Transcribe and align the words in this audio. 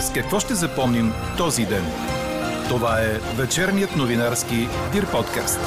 С 0.00 0.12
какво 0.12 0.40
ще 0.40 0.54
запомним 0.54 1.12
този 1.38 1.62
ден? 1.66 1.84
Това 2.68 3.00
е 3.00 3.42
вечерният 3.42 3.96
новинарски 3.96 4.56
Дир 4.92 5.10
подкаст. 5.12 5.60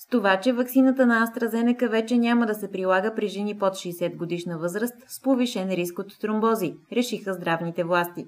С 0.00 0.06
това, 0.10 0.40
че 0.40 0.52
ваксината 0.52 1.06
на 1.06 1.26
AstraZeneca 1.26 1.88
вече 1.88 2.18
няма 2.18 2.46
да 2.46 2.54
се 2.54 2.70
прилага 2.70 3.14
при 3.14 3.28
жени 3.28 3.58
под 3.58 3.72
60 3.72 4.16
годишна 4.16 4.58
възраст 4.58 4.94
с 5.08 5.22
повишен 5.22 5.70
риск 5.70 5.98
от 5.98 6.18
тромбози, 6.20 6.74
решиха 6.92 7.34
здравните 7.34 7.84
власти. 7.84 8.26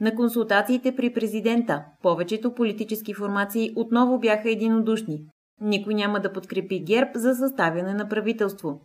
На 0.00 0.14
консултациите 0.14 0.96
при 0.96 1.12
президента 1.12 1.84
повечето 2.02 2.54
политически 2.54 3.14
формации 3.14 3.72
отново 3.76 4.18
бяха 4.18 4.50
единодушни. 4.50 5.20
Никой 5.60 5.94
няма 5.94 6.20
да 6.20 6.32
подкрепи 6.32 6.84
ГЕРБ 6.84 7.10
за 7.14 7.34
съставяне 7.34 7.94
на 7.94 8.08
правителство. 8.08 8.80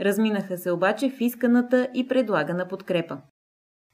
Разминаха 0.00 0.58
се 0.58 0.70
обаче 0.70 1.10
в 1.10 1.20
исканата 1.20 1.88
и 1.94 2.08
предлагана 2.08 2.68
подкрепа. 2.68 3.18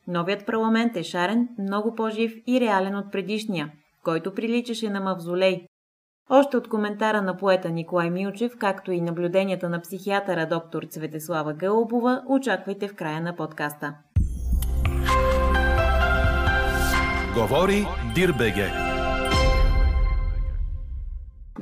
Новият 0.08 0.46
парламент 0.46 0.96
е 0.96 1.02
шарен, 1.02 1.48
много 1.58 1.94
по-жив 1.94 2.34
и 2.46 2.60
реален 2.60 2.96
от 2.96 3.12
предишния, 3.12 3.72
който 4.04 4.34
приличаше 4.34 4.90
на 4.90 5.00
мавзолей. 5.00 5.66
Още 6.30 6.56
от 6.56 6.68
коментара 6.68 7.22
на 7.22 7.36
поета 7.36 7.70
Николай 7.70 8.10
Милчев, 8.10 8.52
както 8.58 8.92
и 8.92 9.00
наблюденията 9.00 9.68
на 9.68 9.80
психиатъра 9.80 10.46
доктор 10.46 10.82
Цветеслава 10.82 11.52
Гълбова, 11.52 12.22
очаквайте 12.28 12.88
в 12.88 12.94
края 12.94 13.20
на 13.20 13.36
подкаста. 13.36 13.94
Говори 17.34 17.86
Дирбеге. 18.14 18.89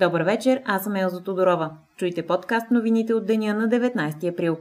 Добър 0.01 0.23
вечер, 0.23 0.63
аз 0.65 0.85
съм 0.85 0.97
Елза 0.97 1.23
Тодорова. 1.23 1.71
Чуйте 1.97 2.27
подкаст 2.27 2.71
новините 2.71 3.15
от 3.15 3.27
деня 3.27 3.55
на 3.55 3.69
19 3.69 4.33
април. 4.33 4.59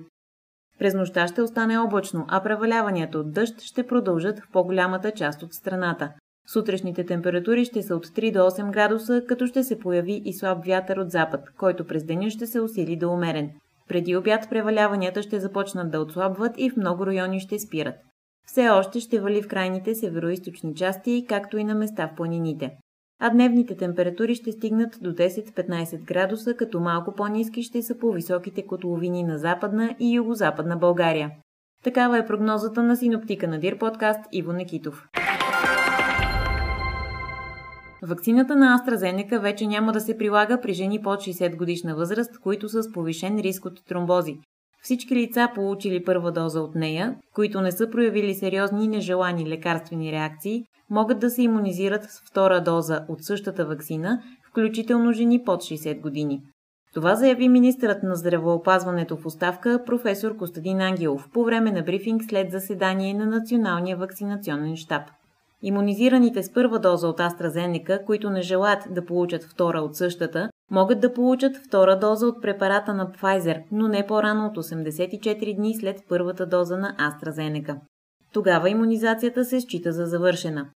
През 0.79 0.93
нощта 0.93 1.27
ще 1.27 1.41
остане 1.41 1.77
облачно, 1.77 2.25
а 2.27 2.43
преваляванията 2.43 3.19
от 3.19 3.33
дъжд 3.33 3.61
ще 3.61 3.87
продължат 3.87 4.39
в 4.39 4.51
по-голямата 4.51 5.11
част 5.11 5.43
от 5.43 5.53
страната. 5.53 6.13
Сутрешните 6.47 7.05
температури 7.05 7.65
ще 7.65 7.83
са 7.83 7.95
от 7.95 8.07
3 8.07 8.33
до 8.33 8.39
8 8.39 8.71
градуса, 8.71 9.21
като 9.27 9.47
ще 9.47 9.63
се 9.63 9.79
появи 9.79 10.21
и 10.25 10.33
слаб 10.33 10.65
вятър 10.65 10.97
от 10.97 11.11
запад, 11.11 11.41
който 11.57 11.87
през 11.87 12.03
деня 12.03 12.29
ще 12.29 12.47
се 12.47 12.61
усили 12.61 12.95
до 12.95 13.09
умерен. 13.09 13.51
Преди 13.87 14.15
обяд 14.15 14.49
преваляванията 14.49 15.21
ще 15.21 15.39
започнат 15.39 15.91
да 15.91 15.99
отслабват 15.99 16.51
и 16.57 16.69
в 16.69 16.77
много 16.77 17.05
райони 17.05 17.39
ще 17.39 17.59
спират. 17.59 17.95
Все 18.47 18.69
още 18.69 18.99
ще 18.99 19.19
вали 19.19 19.41
в 19.41 19.47
крайните 19.47 19.95
североизточни 19.95 20.75
части, 20.75 21.25
както 21.29 21.57
и 21.57 21.63
на 21.63 21.75
места 21.75 22.07
в 22.07 22.15
планините. 22.15 22.77
А 23.19 23.29
дневните 23.29 23.77
температури 23.77 24.35
ще 24.35 24.51
стигнат 24.51 24.97
до 25.01 25.13
10-15 25.13 26.03
градуса, 26.03 26.53
като 26.53 26.79
малко 26.79 27.13
по-низки 27.15 27.63
ще 27.63 27.81
са 27.81 27.97
по 27.97 28.11
високите 28.11 28.65
котловини 28.67 29.23
на 29.23 29.37
западна 29.37 29.95
и 29.99 30.15
югозападна 30.15 30.77
България. 30.77 31.31
Такава 31.83 32.17
е 32.17 32.25
прогнозата 32.25 32.83
на 32.83 32.95
синоптика 32.95 33.47
на 33.47 33.59
Дир 33.59 33.77
подкаст 33.77 34.19
Иво 34.31 34.53
Некитов. 34.53 35.07
Ваксината 38.03 38.55
на 38.55 38.79
AstraZeneca 38.79 39.39
вече 39.39 39.67
няма 39.67 39.91
да 39.91 40.01
се 40.01 40.17
прилага 40.17 40.61
при 40.61 40.73
жени 40.73 41.01
под 41.01 41.19
60 41.19 41.57
годишна 41.57 41.95
възраст, 41.95 42.39
които 42.39 42.69
са 42.69 42.83
с 42.83 42.91
повишен 42.91 43.39
риск 43.39 43.65
от 43.65 43.85
тромбози. 43.85 44.39
Всички 44.87 45.15
лица, 45.15 45.49
получили 45.55 46.03
първа 46.03 46.31
доза 46.31 46.61
от 46.61 46.75
нея, 46.75 47.15
които 47.33 47.61
не 47.61 47.71
са 47.71 47.89
проявили 47.89 48.33
сериозни 48.33 48.85
и 48.85 48.87
нежелани 48.87 49.49
лекарствени 49.49 50.11
реакции, 50.11 50.63
могат 50.89 51.19
да 51.19 51.29
се 51.29 51.41
иммунизират 51.41 52.03
с 52.03 52.21
втора 52.29 52.63
доза 52.63 53.05
от 53.09 53.23
същата 53.23 53.65
вакцина, 53.65 54.21
включително 54.49 55.13
жени 55.13 55.43
под 55.43 55.61
60 55.61 56.01
години. 56.01 56.41
Това 56.93 57.15
заяви 57.15 57.49
министърът 57.49 58.03
на 58.03 58.15
здравеопазването 58.15 59.17
в 59.17 59.25
оставка 59.25 59.83
професор 59.85 60.37
Костадин 60.37 60.81
Ангелов 60.81 61.29
по 61.33 61.43
време 61.43 61.71
на 61.71 61.83
брифинг 61.83 62.21
след 62.29 62.51
заседание 62.51 63.13
на 63.13 63.25
Националния 63.25 63.97
вакцинационен 63.97 64.75
штаб. 64.75 65.03
Имунизираните 65.61 66.43
с 66.43 66.53
първа 66.53 66.79
доза 66.79 67.07
от 67.07 67.17
AstraZeneca, 67.17 68.05
които 68.05 68.29
не 68.29 68.41
желаят 68.41 68.83
да 68.91 69.05
получат 69.05 69.43
втора 69.43 69.79
от 69.79 69.95
същата, 69.95 70.49
могат 70.71 70.99
да 70.99 71.13
получат 71.13 71.57
втора 71.57 71.99
доза 71.99 72.27
от 72.27 72.41
препарата 72.41 72.93
на 72.93 73.11
Pfizer, 73.11 73.63
но 73.71 73.87
не 73.87 74.07
по-рано 74.07 74.45
от 74.45 74.57
84 74.57 75.55
дни 75.55 75.75
след 75.75 75.97
първата 76.09 76.45
доза 76.45 76.77
на 76.77 76.95
AstraZeneca. 76.95 77.79
Тогава 78.33 78.69
иммунизацията 78.69 79.45
се 79.45 79.61
счита 79.61 79.91
за 79.91 80.05
завършена. 80.05 80.69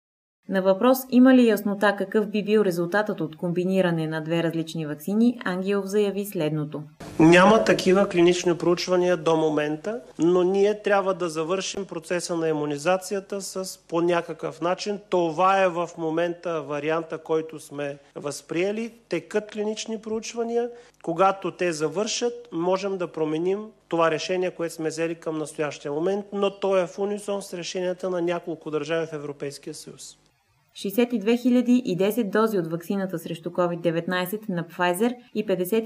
На 0.49 0.61
въпрос 0.61 0.97
има 1.09 1.35
ли 1.35 1.47
яснота 1.47 1.95
какъв 1.97 2.27
би 2.27 2.43
бил 2.43 2.61
резултатът 2.61 3.21
от 3.21 3.37
комбиниране 3.37 4.07
на 4.07 4.23
две 4.23 4.43
различни 4.43 4.85
вакцини, 4.85 5.39
Ангелов 5.45 5.85
заяви 5.85 6.25
следното. 6.25 6.83
Няма 7.19 7.63
такива 7.63 8.09
клинични 8.09 8.57
проучвания 8.57 9.17
до 9.17 9.35
момента, 9.35 10.01
но 10.19 10.43
ние 10.43 10.81
трябва 10.81 11.13
да 11.13 11.29
завършим 11.29 11.85
процеса 11.85 12.35
на 12.35 12.49
иммунизацията 12.49 13.41
с 13.41 13.79
по 13.87 14.01
някакъв 14.01 14.61
начин. 14.61 14.99
Това 15.09 15.63
е 15.63 15.69
в 15.69 15.89
момента 15.97 16.61
варианта, 16.61 17.17
който 17.17 17.59
сме 17.59 17.97
възприели. 18.15 18.93
Текат 19.09 19.51
клинични 19.51 20.01
проучвания. 20.01 20.69
Когато 21.03 21.51
те 21.51 21.71
завършат, 21.71 22.49
можем 22.51 22.97
да 22.97 23.07
променим 23.07 23.65
това 23.87 24.11
решение, 24.11 24.51
което 24.51 24.73
сме 24.73 24.89
взели 24.89 25.15
към 25.15 25.37
настоящия 25.37 25.91
момент, 25.91 26.25
но 26.33 26.59
то 26.59 26.77
е 26.77 26.87
в 26.87 26.99
унисон 26.99 27.41
с 27.41 27.53
решенията 27.53 28.09
на 28.09 28.21
няколко 28.21 28.71
държави 28.71 29.07
в 29.07 29.13
Европейския 29.13 29.73
съюз. 29.73 30.17
62 30.75 31.97
010 31.97 32.29
дози 32.29 32.57
от 32.57 32.67
ваксината 32.67 33.19
срещу 33.19 33.49
COVID-19 33.49 34.49
на 34.49 34.63
Pfizer 34.63 35.15
и 35.35 35.45
50 35.45 35.83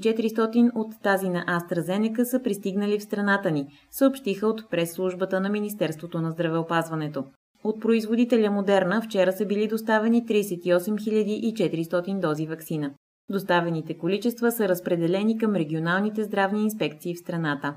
400 0.00 0.70
от 0.74 1.02
тази 1.02 1.28
на 1.28 1.44
AstraZeneca 1.44 2.22
са 2.22 2.42
пристигнали 2.42 2.98
в 2.98 3.02
страната 3.02 3.50
ни, 3.50 3.66
съобщиха 3.90 4.46
от 4.46 4.70
прес-службата 4.70 5.40
на 5.40 5.48
Министерството 5.48 6.20
на 6.20 6.30
здравеопазването. 6.30 7.24
От 7.64 7.80
производителя 7.80 8.50
Модерна 8.50 9.02
вчера 9.02 9.32
са 9.32 9.46
били 9.46 9.66
доставени 9.66 10.26
38 10.26 11.52
400 11.52 12.20
дози 12.20 12.46
вакцина. 12.46 12.90
Доставените 13.30 13.98
количества 13.98 14.52
са 14.52 14.68
разпределени 14.68 15.38
към 15.38 15.54
регионалните 15.54 16.24
здравни 16.24 16.62
инспекции 16.62 17.14
в 17.14 17.18
страната. 17.18 17.74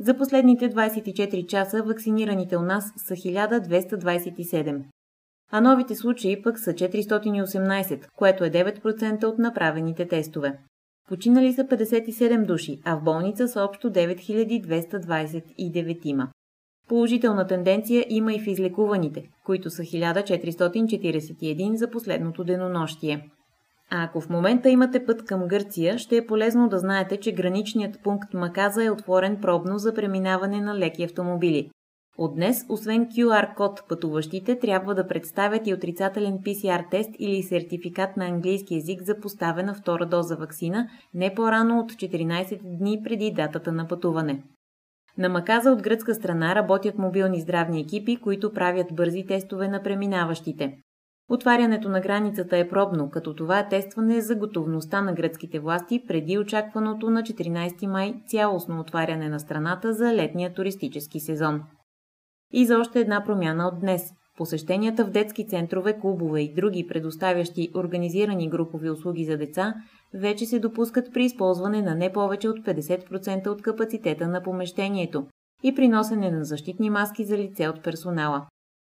За 0.00 0.16
последните 0.16 0.70
24 0.70 1.46
часа 1.46 1.82
вакцинираните 1.82 2.56
у 2.56 2.62
нас 2.62 2.92
са 2.96 3.14
1227 3.14 4.82
а 5.52 5.60
новите 5.60 5.94
случаи 5.94 6.42
пък 6.42 6.58
са 6.58 6.72
418, 6.72 8.06
което 8.16 8.44
е 8.44 8.50
9% 8.50 9.24
от 9.24 9.38
направените 9.38 10.08
тестове. 10.08 10.58
Починали 11.08 11.52
са 11.52 11.64
57 11.64 12.46
души, 12.46 12.80
а 12.84 12.96
в 12.96 13.02
болница 13.02 13.48
са 13.48 13.62
общо 13.62 13.90
9229 13.90 16.00
има. 16.04 16.28
Положителна 16.88 17.46
тенденция 17.46 18.04
има 18.08 18.34
и 18.34 18.40
в 18.40 18.46
излекуваните, 18.46 19.28
които 19.44 19.70
са 19.70 19.82
1441 19.82 21.74
за 21.74 21.90
последното 21.90 22.44
денонощие. 22.44 23.30
А 23.90 24.04
ако 24.04 24.20
в 24.20 24.30
момента 24.30 24.68
имате 24.68 25.06
път 25.06 25.24
към 25.24 25.48
Гърция, 25.48 25.98
ще 25.98 26.16
е 26.16 26.26
полезно 26.26 26.68
да 26.68 26.78
знаете, 26.78 27.16
че 27.16 27.32
граничният 27.32 28.02
пункт 28.02 28.34
Маказа 28.34 28.84
е 28.84 28.90
отворен 28.90 29.38
пробно 29.40 29.78
за 29.78 29.94
преминаване 29.94 30.60
на 30.60 30.78
леки 30.78 31.04
автомобили. 31.04 31.70
От 32.18 32.34
днес, 32.34 32.64
освен 32.68 33.06
QR 33.06 33.54
код, 33.54 33.82
пътуващите 33.88 34.58
трябва 34.58 34.94
да 34.94 35.06
представят 35.06 35.66
и 35.66 35.74
отрицателен 35.74 36.38
PCR 36.38 36.90
тест 36.90 37.10
или 37.18 37.42
сертификат 37.42 38.16
на 38.16 38.26
английски 38.26 38.74
язик 38.74 39.02
за 39.02 39.20
поставена 39.20 39.74
втора 39.74 40.06
доза 40.06 40.36
вакцина 40.36 40.88
не 41.14 41.34
по-рано 41.34 41.78
от 41.78 41.92
14 41.92 42.78
дни 42.78 43.00
преди 43.04 43.32
датата 43.36 43.72
на 43.72 43.88
пътуване. 43.88 44.42
На 45.18 45.28
Маказа 45.28 45.70
от 45.70 45.82
гръцка 45.82 46.14
страна 46.14 46.54
работят 46.54 46.98
мобилни 46.98 47.40
здравни 47.40 47.80
екипи, 47.80 48.16
които 48.16 48.52
правят 48.52 48.86
бързи 48.92 49.26
тестове 49.26 49.68
на 49.68 49.82
преминаващите. 49.82 50.78
Отварянето 51.30 51.88
на 51.88 52.00
границата 52.00 52.58
е 52.58 52.68
пробно, 52.68 53.10
като 53.10 53.34
това 53.34 53.58
е 53.58 53.68
тестване 53.68 54.20
за 54.20 54.34
готовността 54.34 55.02
на 55.02 55.12
гръцките 55.12 55.58
власти 55.58 56.04
преди 56.08 56.38
очакваното 56.38 57.10
на 57.10 57.22
14 57.22 57.86
май 57.86 58.14
цялостно 58.26 58.80
отваряне 58.80 59.28
на 59.28 59.40
страната 59.40 59.94
за 59.94 60.14
летния 60.14 60.54
туристически 60.54 61.20
сезон. 61.20 61.62
И 62.52 62.66
за 62.66 62.78
още 62.78 63.00
една 63.00 63.24
промяна 63.24 63.68
от 63.68 63.80
днес. 63.80 64.02
Посещенията 64.36 65.04
в 65.04 65.10
детски 65.10 65.46
центрове, 65.46 65.98
клубове 66.00 66.40
и 66.40 66.54
други 66.54 66.86
предоставящи 66.86 67.70
организирани 67.74 68.50
групови 68.50 68.90
услуги 68.90 69.24
за 69.24 69.36
деца 69.36 69.74
вече 70.14 70.46
се 70.46 70.58
допускат 70.58 71.12
при 71.12 71.24
използване 71.24 71.82
на 71.82 71.94
не 71.94 72.12
повече 72.12 72.48
от 72.48 72.58
50% 72.58 73.46
от 73.46 73.62
капацитета 73.62 74.28
на 74.28 74.42
помещението 74.42 75.26
и 75.62 75.74
при 75.74 75.88
носене 75.88 76.30
на 76.30 76.44
защитни 76.44 76.90
маски 76.90 77.24
за 77.24 77.38
лице 77.38 77.68
от 77.68 77.82
персонала. 77.82 78.46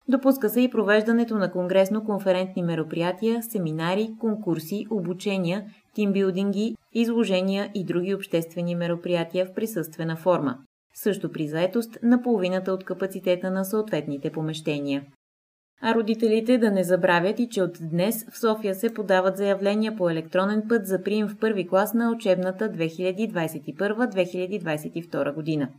Допуска 0.08 0.50
се 0.50 0.62
и 0.62 0.70
провеждането 0.70 1.36
на 1.36 1.52
конгресно-конферентни 1.52 2.62
мероприятия, 2.62 3.44
семинари, 3.44 4.10
конкурси, 4.20 4.86
обучения, 4.92 5.66
тимбилдинги, 5.96 6.76
изложения 6.94 7.72
и 7.74 7.86
други 7.86 8.16
обществени 8.16 8.76
мероприятия 8.76 9.46
в 9.46 9.54
присъствена 9.54 10.16
форма 10.16 10.58
също 10.94 11.32
при 11.32 11.48
заетост 11.48 11.98
на 12.04 12.22
половината 12.22 12.74
от 12.74 12.84
капацитета 12.84 13.52
на 13.52 13.66
съответните 13.66 14.32
помещения. 14.32 15.04
А 15.82 15.96
родителите 15.96 16.58
да 16.58 16.72
не 16.72 16.84
забравят 16.84 17.40
и, 17.40 17.50
че 17.50 17.62
от 17.62 17.78
днес 17.82 18.26
в 18.32 18.40
София 18.40 18.76
се 18.76 18.94
подават 18.94 19.38
заявления 19.38 19.98
по 19.98 20.10
електронен 20.10 20.64
път 20.70 20.88
за 20.88 21.04
прием 21.04 21.28
в 21.28 21.38
първи 21.40 21.68
клас 21.68 21.94
на 21.94 22.12
учебната 22.12 22.70
2021-2022 22.70 25.34
година. 25.34 25.70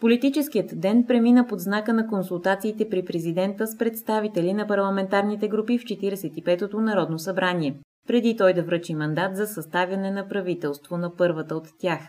Политическият 0.00 0.80
ден 0.80 1.04
премина 1.06 1.46
под 1.46 1.60
знака 1.60 1.92
на 1.92 2.06
консултациите 2.06 2.88
при 2.88 3.04
президента 3.04 3.66
с 3.66 3.76
представители 3.76 4.52
на 4.52 4.66
парламентарните 4.66 5.48
групи 5.48 5.78
в 5.78 5.82
45-то 5.82 6.80
Народно 6.80 7.18
събрание, 7.18 7.74
преди 8.08 8.36
той 8.36 8.54
да 8.54 8.62
връчи 8.62 8.94
мандат 8.94 9.36
за 9.36 9.46
съставяне 9.46 10.10
на 10.10 10.28
правителство 10.28 10.96
на 10.96 11.16
първата 11.16 11.56
от 11.56 11.68
тях. 11.80 12.00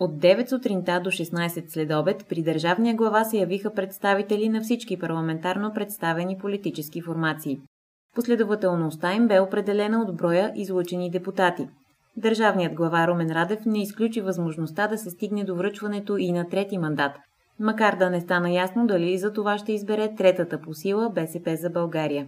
От 0.00 0.10
9 0.10 0.48
сутринта 0.48 1.00
до 1.04 1.10
16 1.10 1.68
след 1.68 1.92
обед 1.92 2.26
при 2.28 2.42
държавния 2.42 2.94
глава 2.94 3.24
се 3.24 3.38
явиха 3.38 3.74
представители 3.74 4.48
на 4.48 4.60
всички 4.60 4.98
парламентарно 4.98 5.72
представени 5.74 6.38
политически 6.38 7.02
формации. 7.02 7.60
Последователността 8.14 9.14
им 9.14 9.28
бе 9.28 9.40
определена 9.40 10.02
от 10.02 10.16
броя 10.16 10.52
излучени 10.56 11.10
депутати. 11.10 11.68
Държавният 12.18 12.74
глава 12.74 13.08
Румен 13.08 13.30
Радев 13.30 13.66
не 13.66 13.82
изключи 13.82 14.20
възможността 14.20 14.88
да 14.88 14.98
се 14.98 15.10
стигне 15.10 15.44
до 15.44 15.56
връчването 15.56 16.16
и 16.16 16.32
на 16.32 16.48
трети 16.48 16.78
мандат, 16.78 17.12
макар 17.60 17.96
да 17.96 18.10
не 18.10 18.20
стана 18.20 18.50
ясно 18.50 18.86
дали 18.86 19.18
за 19.18 19.32
това 19.32 19.58
ще 19.58 19.72
избере 19.72 20.14
третата 20.14 20.60
по 20.60 20.74
сила 20.74 21.10
БСП 21.14 21.56
за 21.56 21.70
България. 21.70 22.26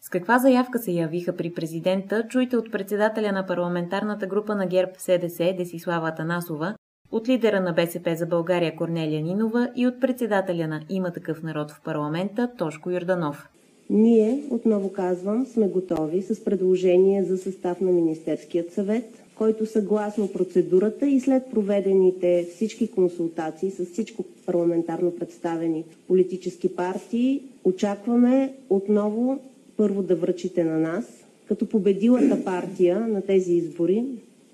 С 0.00 0.08
каква 0.08 0.38
заявка 0.38 0.78
се 0.78 0.92
явиха 0.92 1.36
при 1.36 1.52
президента, 1.52 2.28
чуйте 2.28 2.56
от 2.56 2.72
председателя 2.72 3.32
на 3.32 3.46
парламентарната 3.46 4.26
група 4.26 4.54
на 4.54 4.66
ГЕРБ 4.66 4.92
СДС 4.98 5.54
Десислава 5.58 6.08
Атанасова, 6.08 6.74
от 7.12 7.28
лидера 7.28 7.60
на 7.60 7.72
БСП 7.72 8.16
за 8.16 8.26
България 8.26 8.76
Корнелия 8.76 9.22
Нинова 9.22 9.70
и 9.76 9.86
от 9.86 10.00
председателя 10.00 10.68
на 10.68 10.80
Има 10.88 11.12
такъв 11.12 11.42
народ 11.42 11.70
в 11.70 11.82
парламента 11.82 12.50
Тошко 12.58 12.90
Йорданов. 12.90 13.48
Ние, 13.90 14.42
отново 14.50 14.92
казвам, 14.92 15.46
сме 15.46 15.68
готови 15.68 16.22
с 16.22 16.44
предложение 16.44 17.24
за 17.24 17.38
състав 17.38 17.80
на 17.80 17.92
Министерският 17.92 18.72
съвет, 18.72 19.04
който 19.34 19.66
съгласно 19.66 20.32
процедурата 20.32 21.06
и 21.06 21.20
след 21.20 21.42
проведените 21.50 22.48
всички 22.54 22.88
консултации 22.88 23.70
с 23.70 23.84
всичко 23.84 24.24
парламентарно 24.46 25.10
представени 25.10 25.84
политически 26.08 26.68
партии, 26.68 27.42
очакваме 27.64 28.52
отново 28.70 29.38
първо 29.76 30.02
да 30.02 30.16
връчите 30.16 30.64
на 30.64 30.78
нас, 30.78 31.04
като 31.48 31.66
победилата 31.66 32.44
партия 32.44 33.00
на 33.00 33.22
тези 33.22 33.52
избори, 33.52 34.04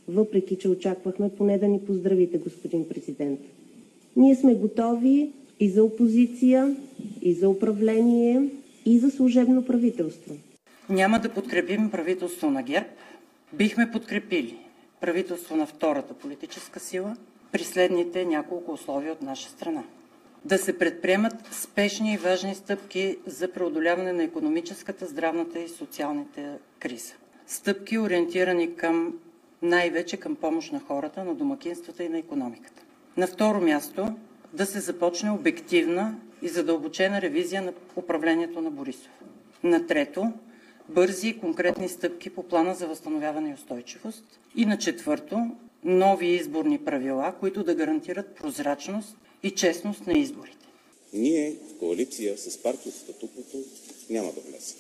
въпреки 0.09 0.57
че 0.57 0.69
очаквахме 0.69 1.31
поне 1.39 1.59
да 1.59 1.69
ни 1.69 1.81
поздравите, 1.81 2.39
господин 2.39 2.89
президент. 2.89 3.41
Ние 4.17 4.37
сме 4.37 4.55
готови 4.55 5.31
и 5.61 5.69
за 5.69 5.85
опозиция, 5.85 6.77
и 7.23 7.33
за 7.33 7.49
управление, 7.49 8.43
и 8.91 8.99
за 8.99 9.11
служебно 9.11 9.65
правителство. 9.65 10.37
Няма 10.89 11.19
да 11.19 11.29
подкрепим 11.29 11.91
правителство 11.91 12.51
на 12.51 12.63
ГЕРБ. 12.63 12.87
Бихме 13.53 13.91
подкрепили 13.91 14.59
правителство 15.01 15.57
на 15.57 15.67
втората 15.67 16.15
политическа 16.15 16.81
сила 16.81 17.17
при 17.53 17.65
следните 17.65 18.25
няколко 18.25 18.73
условия 18.73 19.13
от 19.13 19.23
наша 19.23 19.49
страна. 19.49 19.83
Да 20.45 20.59
се 20.59 20.79
предприемат 20.79 21.35
спешни 21.51 22.15
и 22.15 22.17
важни 22.17 22.55
стъпки 22.55 23.17
за 23.27 23.53
преодоляване 23.53 24.13
на 24.13 24.23
економическата, 24.23 25.07
здравната 25.07 25.61
и 25.61 25.69
социалната 25.69 26.59
криза. 26.79 27.13
Стъпки, 27.47 27.99
ориентирани 27.99 28.75
към 28.75 29.15
най-вече 29.63 30.17
към 30.17 30.35
помощ 30.35 30.73
на 30.73 30.81
хората, 30.81 31.25
на 31.25 31.35
домакинствата 31.35 32.05
и 32.05 32.09
на 32.09 32.19
економиката. 32.19 32.83
На 33.17 33.27
второ 33.27 33.61
място, 33.61 34.15
да 34.53 34.67
се 34.67 34.81
започне 34.81 35.31
обективна 35.31 36.15
и 36.43 36.49
задълбочена 36.49 37.23
ревизия 37.23 37.63
на 37.63 37.73
управлението 37.97 38.61
на 38.61 38.71
Борисов. 38.71 39.11
На 39.63 39.87
трето, 39.87 40.33
бързи 40.89 41.29
и 41.29 41.39
конкретни 41.39 41.89
стъпки 41.89 42.31
по 42.31 42.43
плана 42.43 42.75
за 42.75 42.87
възстановяване 42.87 43.51
и 43.51 43.55
устойчивост. 43.55 44.25
И 44.57 44.67
на 44.67 44.79
четвърто, 44.79 45.51
нови 45.85 46.27
изборни 46.27 46.79
правила, 46.79 47.35
които 47.41 47.65
да 47.65 47.75
гарантират 47.75 48.35
прозрачност 48.35 49.17
и 49.43 49.51
честност 49.51 50.07
на 50.07 50.19
изборите. 50.19 50.67
Ние 51.13 51.51
в 51.53 51.79
коалиция 51.79 52.39
с 52.39 52.63
партия 52.63 52.91
от 52.91 52.97
статуквото 52.97 53.57
няма 54.11 54.33
да 54.33 54.41
влезем. 54.41 54.77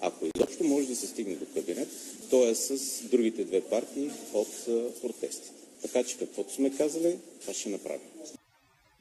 Ако 0.00 0.26
изобщо 0.36 0.64
може 0.64 0.86
да 0.86 0.96
се 0.96 1.06
стигне 1.06 1.34
до 1.34 1.46
кабинет, 1.54 1.88
то 2.30 2.48
е 2.48 2.54
с 2.54 3.02
другите 3.08 3.44
две 3.44 3.60
партии 3.60 4.10
от 4.34 4.64
протестите. 5.02 5.50
Така 5.82 6.04
че 6.04 6.18
каквото 6.18 6.52
сме 6.54 6.76
казали, 6.76 7.18
това 7.40 7.54
ще 7.54 7.68
направим. 7.68 8.00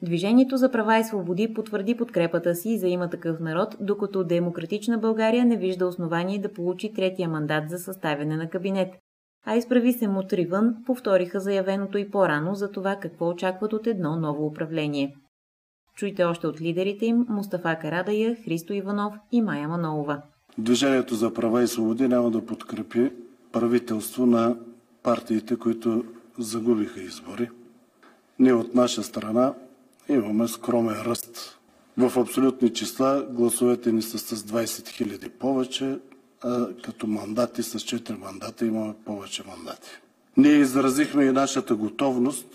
Движението 0.03 0.57
за 0.57 0.71
права 0.71 0.99
и 0.99 1.03
свободи 1.03 1.53
потвърди 1.53 1.97
подкрепата 1.97 2.55
си 2.55 2.77
за 2.77 2.87
има 2.87 3.09
такъв 3.09 3.39
народ, 3.39 3.75
докато 3.79 4.23
Демократична 4.23 4.97
България 4.97 5.45
не 5.45 5.57
вижда 5.57 5.87
основание 5.87 6.41
да 6.41 6.53
получи 6.53 6.93
третия 6.93 7.29
мандат 7.29 7.69
за 7.69 7.77
съставяне 7.77 8.35
на 8.35 8.49
кабинет. 8.49 8.93
А 9.45 9.55
изправи 9.55 9.93
се 9.93 10.07
мутри 10.07 10.45
вън, 10.45 10.75
повториха 10.85 11.39
заявеното 11.39 11.97
и 11.97 12.11
по-рано 12.11 12.55
за 12.55 12.71
това 12.71 12.95
какво 12.95 13.29
очакват 13.29 13.73
от 13.73 13.87
едно 13.87 14.15
ново 14.15 14.45
управление. 14.45 15.15
Чуйте 15.95 16.23
още 16.23 16.47
от 16.47 16.61
лидерите 16.61 17.05
им 17.05 17.25
Мустафа 17.29 17.75
Карадая, 17.81 18.37
Христо 18.45 18.73
Иванов 18.73 19.13
и 19.31 19.41
Майя 19.41 19.67
Манолова. 19.67 20.21
Движението 20.57 21.15
за 21.15 21.33
права 21.33 21.63
и 21.63 21.67
свободи 21.67 22.07
няма 22.07 22.31
да 22.31 22.45
подкрепи 22.45 23.11
правителство 23.51 24.25
на 24.25 24.57
партиите, 25.03 25.55
които 25.55 26.03
загубиха 26.39 27.01
избори. 27.01 27.49
Ние 28.39 28.53
от 28.53 28.75
наша 28.75 29.03
страна 29.03 29.53
имаме 30.09 30.47
скромен 30.47 31.01
ръст. 31.01 31.59
В 31.97 32.19
абсолютни 32.19 32.73
числа 32.73 33.25
гласовете 33.29 33.91
ни 33.91 34.01
са 34.01 34.17
с 34.17 34.43
20 34.43 34.87
хиляди 34.87 35.29
повече, 35.29 35.99
а 36.43 36.67
като 36.83 37.07
мандати 37.07 37.63
с 37.63 37.79
4 37.79 38.17
мандата 38.17 38.65
имаме 38.65 38.93
повече 39.05 39.43
мандати. 39.47 39.89
Ние 40.37 40.53
изразихме 40.53 41.23
и 41.23 41.31
нашата 41.31 41.75
готовност 41.75 42.47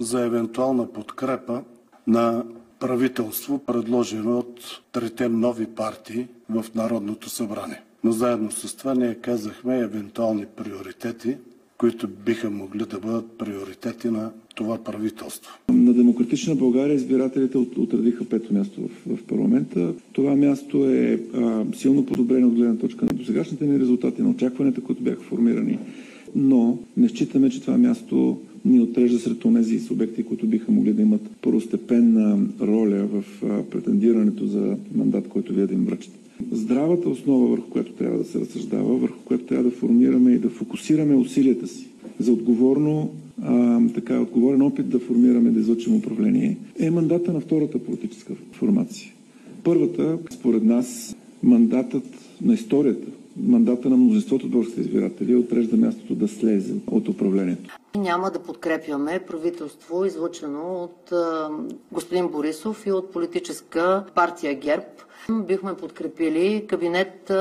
за 0.00 0.20
евентуална 0.20 0.92
подкрепа 0.92 1.62
на 2.06 2.44
правителство, 2.78 3.58
предложено 3.58 4.38
от 4.38 4.80
трите 4.92 5.28
нови 5.28 5.66
партии 5.66 6.26
в 6.50 6.64
Народното 6.74 7.30
събрание. 7.30 7.82
Но 8.04 8.12
заедно 8.12 8.50
с 8.50 8.76
това 8.76 8.94
ние 8.94 9.14
казахме 9.14 9.78
евентуални 9.78 10.46
приоритети, 10.46 11.36
които 11.78 12.08
биха 12.08 12.50
могли 12.50 12.86
да 12.86 12.98
бъдат 12.98 13.38
приоритети 13.38 14.10
на 14.10 14.30
това 14.56 14.78
правителство. 14.78 15.58
На 15.72 15.92
Демократична 15.92 16.54
България 16.54 16.94
избирателите 16.94 17.58
отредиха 17.58 18.24
пето 18.24 18.54
място 18.54 18.80
в, 18.80 19.16
в 19.16 19.22
парламента. 19.22 19.94
Това 20.12 20.36
място 20.36 20.90
е 20.90 21.20
а, 21.34 21.64
силно 21.74 22.06
подобрено 22.06 22.46
от 22.46 22.54
гледна 22.54 22.76
точка 22.76 23.06
на 23.06 23.12
досегашните 23.12 23.66
ни 23.66 23.80
резултати, 23.80 24.22
на 24.22 24.30
очакванията, 24.30 24.80
които 24.80 25.02
бяха 25.02 25.22
формирани. 25.22 25.78
Но 26.36 26.78
не 26.96 27.08
считаме, 27.08 27.50
че 27.50 27.60
това 27.60 27.78
място 27.78 28.38
ни 28.64 28.80
отрежда 28.80 29.18
сред 29.18 29.38
тези 29.54 29.80
субекти, 29.80 30.24
които 30.24 30.46
биха 30.46 30.72
могли 30.72 30.92
да 30.92 31.02
имат 31.02 31.30
първостепенна 31.42 32.38
роля 32.60 33.06
в 33.06 33.24
претендирането 33.70 34.46
за 34.46 34.76
мандат, 34.94 35.28
който 35.28 35.54
вие 35.54 35.66
да 35.66 35.74
им 35.74 35.84
връчите. 35.84 36.16
Здравата 36.52 37.08
основа, 37.08 37.46
върху 37.46 37.70
която 37.70 37.92
трябва 37.92 38.18
да 38.18 38.24
се 38.24 38.40
разсъждава, 38.40 38.96
върху 38.96 39.18
която 39.24 39.44
трябва 39.44 39.64
да 39.64 39.76
формираме 39.76 40.32
и 40.32 40.38
да 40.38 40.48
фокусираме 40.48 41.14
усилията 41.14 41.66
си 41.66 41.86
за 42.20 42.32
отговорно, 42.32 43.10
а, 43.46 43.80
така, 43.94 44.20
отговорен 44.20 44.62
опит 44.62 44.88
да 44.88 44.98
формираме, 44.98 45.50
да 45.50 45.60
излъчим 45.60 45.96
управление, 45.96 46.56
е 46.78 46.90
мандата 46.90 47.32
на 47.32 47.40
втората 47.40 47.78
политическа 47.78 48.34
формация. 48.52 49.12
Първата, 49.64 50.18
според 50.30 50.64
нас, 50.64 51.16
мандатът 51.42 52.04
на 52.42 52.54
историята, 52.54 53.06
мандата 53.36 53.88
на 53.90 53.96
мнозинството 53.96 54.48
български 54.48 54.80
избиратели 54.80 55.36
отрежда 55.36 55.76
мястото 55.76 56.14
да 56.14 56.28
слезе 56.28 56.74
от 56.86 57.08
управлението. 57.08 57.78
Няма 57.96 58.30
да 58.30 58.38
подкрепяме 58.38 59.18
правителство, 59.28 60.04
излучено 60.04 60.82
от 60.82 61.12
господин 61.92 62.28
Борисов 62.28 62.86
и 62.86 62.92
от 62.92 63.12
политическа 63.12 64.04
партия 64.14 64.54
ГЕРБ. 64.54 64.86
Бихме 65.30 65.74
подкрепили 65.74 66.66
кабинет 66.68 67.32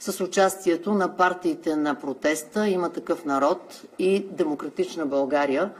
с 0.00 0.24
участието 0.24 0.94
на 0.94 1.16
партиите 1.16 1.76
на 1.76 1.94
протеста 1.94 2.68
Има 2.68 2.88
такъв 2.88 3.24
народ 3.24 3.82
и 3.98 4.24
Демократична 4.32 5.06
България. 5.06 5.70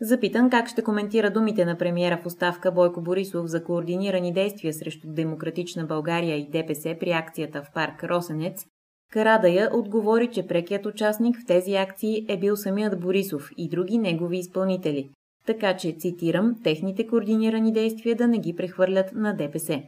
Запитан 0.00 0.50
как 0.50 0.68
ще 0.68 0.82
коментира 0.82 1.30
думите 1.30 1.64
на 1.64 1.78
премиера 1.78 2.18
в 2.22 2.26
оставка 2.26 2.72
Бойко 2.72 3.00
Борисов 3.00 3.46
за 3.46 3.64
координирани 3.64 4.32
действия 4.32 4.72
срещу 4.72 5.06
Демократична 5.08 5.84
България 5.84 6.36
и 6.36 6.50
ДПС 6.50 6.96
при 7.00 7.10
акцията 7.10 7.62
в 7.62 7.74
парк 7.74 8.04
Росенец, 8.04 8.66
Карадая 9.14 9.70
отговори, 9.72 10.30
че 10.30 10.46
прекият 10.46 10.86
участник 10.86 11.36
в 11.40 11.46
тези 11.46 11.74
акции 11.74 12.26
е 12.28 12.38
бил 12.38 12.56
самият 12.56 13.00
Борисов 13.00 13.50
и 13.56 13.68
други 13.68 13.98
негови 13.98 14.38
изпълнители. 14.38 15.10
Така 15.46 15.76
че, 15.76 15.96
цитирам, 15.98 16.54
техните 16.64 17.06
координирани 17.06 17.72
действия 17.72 18.16
да 18.16 18.28
не 18.28 18.38
ги 18.38 18.56
прехвърлят 18.56 19.12
на 19.12 19.36
ДПС. 19.36 19.82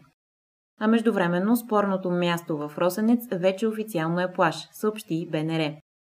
А 0.80 0.88
междувременно 0.88 1.56
спорното 1.56 2.10
място 2.10 2.56
в 2.56 2.72
Росенец 2.78 3.20
вече 3.32 3.66
официално 3.66 4.20
е 4.20 4.32
плаш, 4.32 4.68
съобщи 4.72 5.28
БНР. 5.30 5.72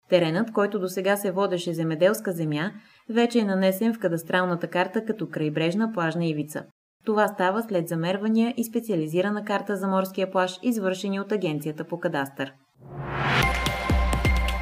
Теренът, 0.09 0.53
който 0.53 0.79
до 0.79 0.89
сега 0.89 1.17
се 1.17 1.33
водеше 1.33 1.75
земеделска 1.75 2.33
земя, 2.33 2.73
вече 3.11 3.39
е 3.39 3.45
нанесен 3.45 3.95
в 3.95 3.99
кадастралната 3.99 4.69
карта 4.69 5.05
като 5.05 5.29
крайбрежна 5.29 5.93
плажна 5.93 6.27
ивица. 6.27 6.65
Това 7.05 7.29
става 7.29 7.63
след 7.63 7.89
замервания 7.89 8.55
и 8.57 8.65
специализирана 8.65 9.45
карта 9.45 9.77
за 9.77 9.89
морския 9.89 10.31
плаж, 10.31 10.59
извършени 10.63 11.21
от 11.21 11.33
Агенцията 11.33 11.85
по 11.85 12.01
кадастър. 12.01 12.53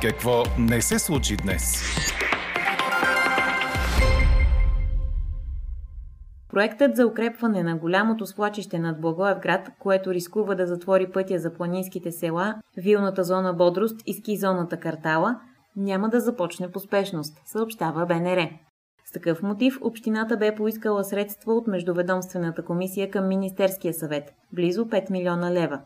Какво 0.02 0.42
не 0.58 0.82
се 0.82 0.98
случи 0.98 1.36
днес? 1.36 1.82
Проектът 6.50 6.96
за 6.96 7.06
укрепване 7.06 7.62
на 7.62 7.76
голямото 7.76 8.26
свлачище 8.26 8.78
над 8.78 9.00
Благоевград, 9.00 9.68
което 9.78 10.14
рискува 10.14 10.54
да 10.54 10.66
затвори 10.66 11.12
пътя 11.12 11.38
за 11.38 11.54
планинските 11.54 12.12
села, 12.12 12.54
вилната 12.76 13.24
зона 13.24 13.54
Бодрост 13.54 14.02
и 14.06 14.14
ски 14.14 14.36
зоната 14.36 14.76
Картала, 14.76 15.40
няма 15.76 16.08
да 16.08 16.20
започне 16.20 16.70
по 16.70 16.80
спешност, 16.80 17.40
съобщава 17.44 18.06
БНР. 18.06 18.48
С 19.04 19.12
такъв 19.12 19.42
мотив 19.42 19.78
общината 19.82 20.36
бе 20.36 20.54
поискала 20.54 21.04
средства 21.04 21.54
от 21.54 21.66
Междуведомствената 21.66 22.64
комисия 22.64 23.10
към 23.10 23.28
Министерския 23.28 23.94
съвет– 23.94 24.32
близо 24.52 24.84
5 24.84 25.10
милиона 25.10 25.50
лева. 25.50 25.80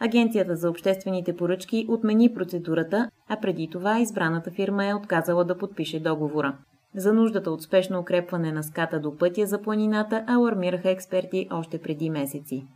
Агенцията 0.00 0.56
за 0.56 0.70
обществените 0.70 1.36
поръчки 1.36 1.86
отмени 1.88 2.34
процедурата, 2.34 3.10
а 3.28 3.40
преди 3.40 3.68
това 3.72 4.00
избраната 4.00 4.50
фирма 4.50 4.86
е 4.86 4.94
отказала 4.94 5.44
да 5.44 5.58
подпише 5.58 6.00
договора. 6.00 6.56
За 6.94 7.12
нуждата 7.12 7.50
от 7.50 7.62
спешно 7.62 7.98
укрепване 7.98 8.52
на 8.52 8.62
ската 8.62 9.00
до 9.00 9.16
пътя 9.16 9.46
за 9.46 9.62
планината 9.62 10.24
алармираха 10.26 10.90
експерти 10.90 11.48
още 11.50 11.78
преди 11.78 12.10
месеци. 12.10 12.66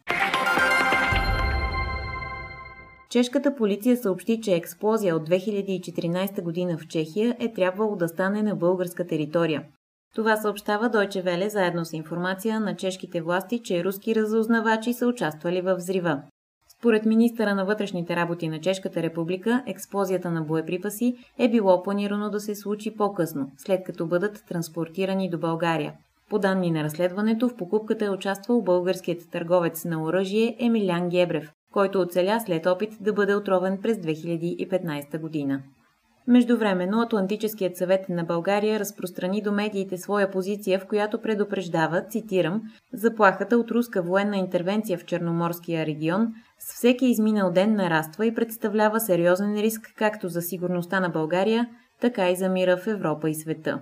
Чешката 3.10 3.54
полиция 3.54 3.96
съобщи, 3.96 4.40
че 4.40 4.54
експлозия 4.54 5.16
от 5.16 5.28
2014 5.28 6.42
година 6.42 6.78
в 6.78 6.88
Чехия 6.88 7.36
е 7.38 7.52
трябвало 7.52 7.96
да 7.96 8.08
стане 8.08 8.42
на 8.42 8.56
българска 8.56 9.06
територия. 9.06 9.64
Това 10.14 10.36
съобщава 10.36 10.90
Deutsche 10.90 11.24
Welle 11.24 11.48
заедно 11.48 11.84
с 11.84 11.92
информация 11.92 12.60
на 12.60 12.76
чешките 12.76 13.20
власти, 13.20 13.60
че 13.64 13.84
руски 13.84 14.14
разузнавачи 14.14 14.92
са 14.92 15.06
участвали 15.06 15.60
в 15.60 15.74
взрива. 15.74 16.22
Според 16.80 17.06
министъра 17.06 17.54
на 17.54 17.64
вътрешните 17.64 18.16
работи 18.16 18.48
на 18.48 18.60
Чешката 18.60 19.02
република, 19.02 19.62
експлозията 19.66 20.30
на 20.30 20.42
боеприпаси 20.42 21.14
е 21.38 21.48
било 21.48 21.82
планирано 21.82 22.30
да 22.30 22.40
се 22.40 22.54
случи 22.54 22.96
по-късно, 22.96 23.50
след 23.58 23.84
като 23.84 24.06
бъдат 24.06 24.44
транспортирани 24.48 25.30
до 25.30 25.38
България. 25.38 25.92
По 26.30 26.38
данни 26.38 26.70
на 26.70 26.84
разследването, 26.84 27.48
в 27.48 27.56
покупката 27.56 28.04
е 28.04 28.10
участвал 28.10 28.62
българският 28.62 29.30
търговец 29.30 29.84
на 29.84 30.02
оръжие 30.02 30.56
Емилян 30.58 31.08
Гебрев, 31.08 31.52
който 31.72 32.00
оцеля 32.00 32.40
след 32.46 32.66
опит 32.66 32.92
да 33.00 33.12
бъде 33.12 33.34
отровен 33.34 33.78
през 33.82 33.96
2015 33.96 35.20
година. 35.20 35.62
Междувременно 36.26 37.00
Атлантическият 37.00 37.76
съвет 37.76 38.08
на 38.08 38.24
България 38.24 38.80
разпространи 38.80 39.42
до 39.42 39.52
медиите 39.52 39.98
своя 39.98 40.30
позиция, 40.30 40.78
в 40.78 40.86
която 40.86 41.20
предупреждава, 41.20 42.02
цитирам, 42.08 42.62
заплахата 42.92 43.56
от 43.56 43.70
руска 43.70 44.02
военна 44.02 44.36
интервенция 44.36 44.98
в 44.98 45.04
Черноморския 45.04 45.86
регион 45.86 46.28
с 46.60 46.74
всеки 46.74 47.06
изминал 47.06 47.52
ден 47.52 47.74
нараства 47.74 48.26
и 48.26 48.34
представлява 48.34 49.00
сериозен 49.00 49.54
риск 49.54 49.92
както 49.96 50.28
за 50.28 50.42
сигурността 50.42 51.00
на 51.00 51.08
България, 51.08 51.68
така 52.00 52.30
и 52.30 52.36
за 52.36 52.48
мира 52.48 52.76
в 52.76 52.86
Европа 52.86 53.30
и 53.30 53.34
света. 53.34 53.80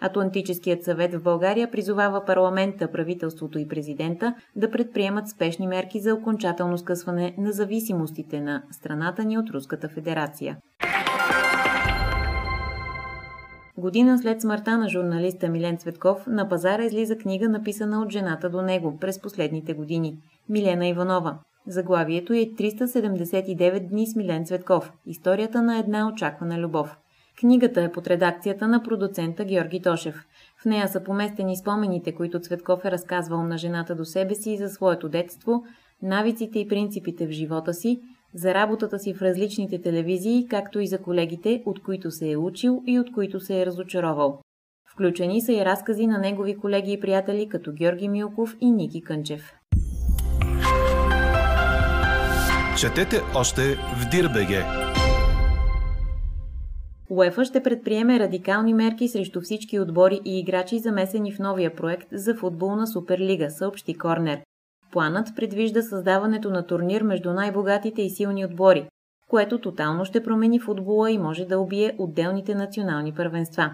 Атлантическият 0.00 0.84
съвет 0.84 1.14
в 1.14 1.22
България 1.22 1.70
призовава 1.70 2.24
парламента, 2.24 2.92
правителството 2.92 3.58
и 3.58 3.68
президента 3.68 4.34
да 4.56 4.70
предприемат 4.70 5.28
спешни 5.28 5.66
мерки 5.66 6.00
за 6.00 6.14
окончателно 6.14 6.78
скъсване 6.78 7.34
на 7.38 7.52
зависимостите 7.52 8.40
на 8.40 8.62
страната 8.70 9.24
ни 9.24 9.38
от 9.38 9.50
Руската 9.50 9.88
федерация. 9.88 10.56
Година 13.78 14.18
след 14.18 14.40
смъртта 14.40 14.78
на 14.78 14.88
журналиста 14.88 15.48
Милен 15.48 15.78
Цветков, 15.78 16.26
на 16.26 16.48
пазара 16.48 16.84
излиза 16.84 17.16
книга, 17.16 17.48
написана 17.48 18.02
от 18.02 18.12
жената 18.12 18.50
до 18.50 18.62
него 18.62 18.98
през 19.00 19.20
последните 19.20 19.74
години– 19.74 20.18
Милена 20.48 20.86
Иванова. 20.86 21.38
Заглавието 21.66 22.32
е 22.32 22.36
379 22.36 23.88
дни 23.88 24.06
с 24.06 24.16
Милен 24.16 24.44
Цветков– 24.44 24.92
историята 25.06 25.62
на 25.62 25.78
една 25.78 26.08
очаквана 26.08 26.58
любов. 26.58 26.96
Книгата 27.40 27.82
е 27.82 27.92
под 27.92 28.06
редакцията 28.06 28.68
на 28.68 28.82
продуцента 28.82 29.44
Георги 29.44 29.82
Тошев. 29.82 30.24
В 30.62 30.64
нея 30.64 30.88
са 30.88 31.04
поместени 31.04 31.56
спомените, 31.56 32.14
които 32.14 32.40
Цветков 32.40 32.84
е 32.84 32.90
разказвал 32.90 33.42
на 33.42 33.58
жената 33.58 33.94
до 33.94 34.04
себе 34.04 34.34
си 34.34 34.56
за 34.56 34.68
своето 34.68 35.08
детство, 35.08 35.64
навиците 36.02 36.58
и 36.58 36.68
принципите 36.68 37.26
в 37.26 37.30
живота 37.30 37.74
си, 37.74 38.00
за 38.34 38.54
работата 38.54 38.98
си 38.98 39.14
в 39.14 39.22
различните 39.22 39.82
телевизии, 39.82 40.46
както 40.50 40.80
и 40.80 40.86
за 40.86 40.98
колегите, 40.98 41.62
от 41.66 41.82
които 41.82 42.10
се 42.10 42.30
е 42.30 42.36
учил 42.36 42.82
и 42.86 42.98
от 42.98 43.12
които 43.12 43.40
се 43.40 43.60
е 43.60 43.66
разочаровал. 43.66 44.40
Включени 44.92 45.40
са 45.40 45.52
и 45.52 45.64
разкази 45.64 46.06
на 46.06 46.18
негови 46.18 46.56
колеги 46.56 46.92
и 46.92 47.00
приятели, 47.00 47.48
като 47.48 47.72
Георги 47.72 48.08
Милков 48.08 48.56
и 48.60 48.70
Ники 48.70 49.02
Кънчев. 49.02 49.61
Четете 52.82 53.20
още 53.34 53.62
в 53.74 54.08
Дирбеге. 54.10 54.64
УЕФА 57.10 57.44
ще 57.44 57.62
предприеме 57.62 58.20
радикални 58.20 58.74
мерки 58.74 59.08
срещу 59.08 59.40
всички 59.40 59.80
отбори 59.80 60.20
и 60.24 60.38
играчи, 60.38 60.78
замесени 60.78 61.32
в 61.32 61.38
новия 61.38 61.76
проект 61.76 62.08
за 62.12 62.34
футболна 62.34 62.86
Суперлига, 62.86 63.50
съобщи 63.50 63.98
Корнер. 63.98 64.40
Планът 64.92 65.28
предвижда 65.36 65.82
създаването 65.82 66.50
на 66.50 66.66
турнир 66.66 67.02
между 67.02 67.32
най-богатите 67.32 68.02
и 68.02 68.10
силни 68.10 68.44
отбори, 68.44 68.88
което 69.28 69.58
тотално 69.58 70.04
ще 70.04 70.22
промени 70.22 70.60
футбола 70.60 71.10
и 71.10 71.18
може 71.18 71.44
да 71.44 71.58
убие 71.58 71.94
отделните 71.98 72.54
национални 72.54 73.14
първенства. 73.14 73.70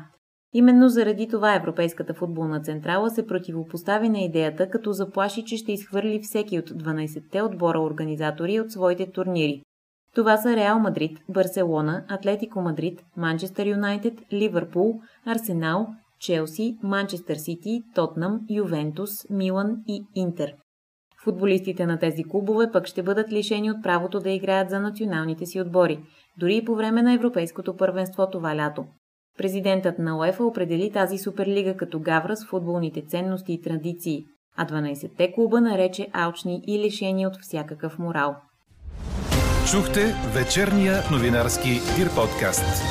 Именно 0.53 0.89
заради 0.89 1.29
това 1.29 1.55
Европейската 1.55 2.15
футболна 2.15 2.61
централа 2.61 3.11
се 3.11 3.27
противопостави 3.27 4.09
на 4.09 4.19
идеята, 4.19 4.71
като 4.71 4.93
заплаши, 4.93 5.45
че 5.45 5.57
ще 5.57 5.73
изхвърли 5.73 6.21
всеки 6.23 6.59
от 6.59 6.71
12-те 6.71 7.43
отбора 7.43 7.81
организатори 7.81 8.61
от 8.61 8.73
своите 8.73 9.11
турнири. 9.13 9.63
Това 10.15 10.37
са 10.37 10.57
Реал 10.57 10.79
Мадрид, 10.79 11.19
Барселона, 11.29 12.05
Атлетико 12.09 12.61
Мадрид, 12.61 13.03
Манчестър 13.17 13.67
Юнайтед, 13.67 14.15
Ливърпул, 14.33 15.01
Арсенал, 15.27 15.87
Челси, 16.21 16.79
Манчестър 16.83 17.37
Сити, 17.37 17.83
Тотнам, 17.95 18.41
Ювентус, 18.51 19.11
Милан 19.31 19.77
и 19.89 20.03
Интер. 20.15 20.53
Футболистите 21.25 21.87
на 21.87 21.99
тези 21.99 22.25
клубове 22.25 22.71
пък 22.73 22.87
ще 22.87 23.03
бъдат 23.03 23.33
лишени 23.33 23.71
от 23.71 23.83
правото 23.83 24.21
да 24.21 24.31
играят 24.31 24.71
за 24.71 24.81
националните 24.81 25.47
си 25.47 25.61
отбори, 25.61 26.03
дори 26.39 26.57
и 26.57 26.65
по 26.65 26.75
време 26.75 27.03
на 27.03 27.15
Европейското 27.15 27.77
първенство 27.77 28.31
това 28.31 28.57
лято. 28.57 28.85
Президентът 29.39 29.99
на 29.99 30.19
УЕФА 30.19 30.45
определи 30.45 30.93
тази 30.93 31.19
суперлига 31.19 31.77
като 31.77 32.01
гавра 32.01 32.37
с 32.37 32.47
футболните 32.47 33.03
ценности 33.09 33.53
и 33.53 33.63
традиции, 33.63 34.25
а 34.57 34.67
12-те 34.67 35.33
клуба 35.33 35.61
нарече 35.61 36.09
алчни 36.13 36.63
и 36.67 36.79
лишени 36.79 37.27
от 37.27 37.37
всякакъв 37.43 37.99
морал. 37.99 38.37
Чухте 39.71 40.01
вечерния 40.35 40.95
новинарски 41.13 41.69
Дир 41.69 42.09
подкаст. 42.15 42.83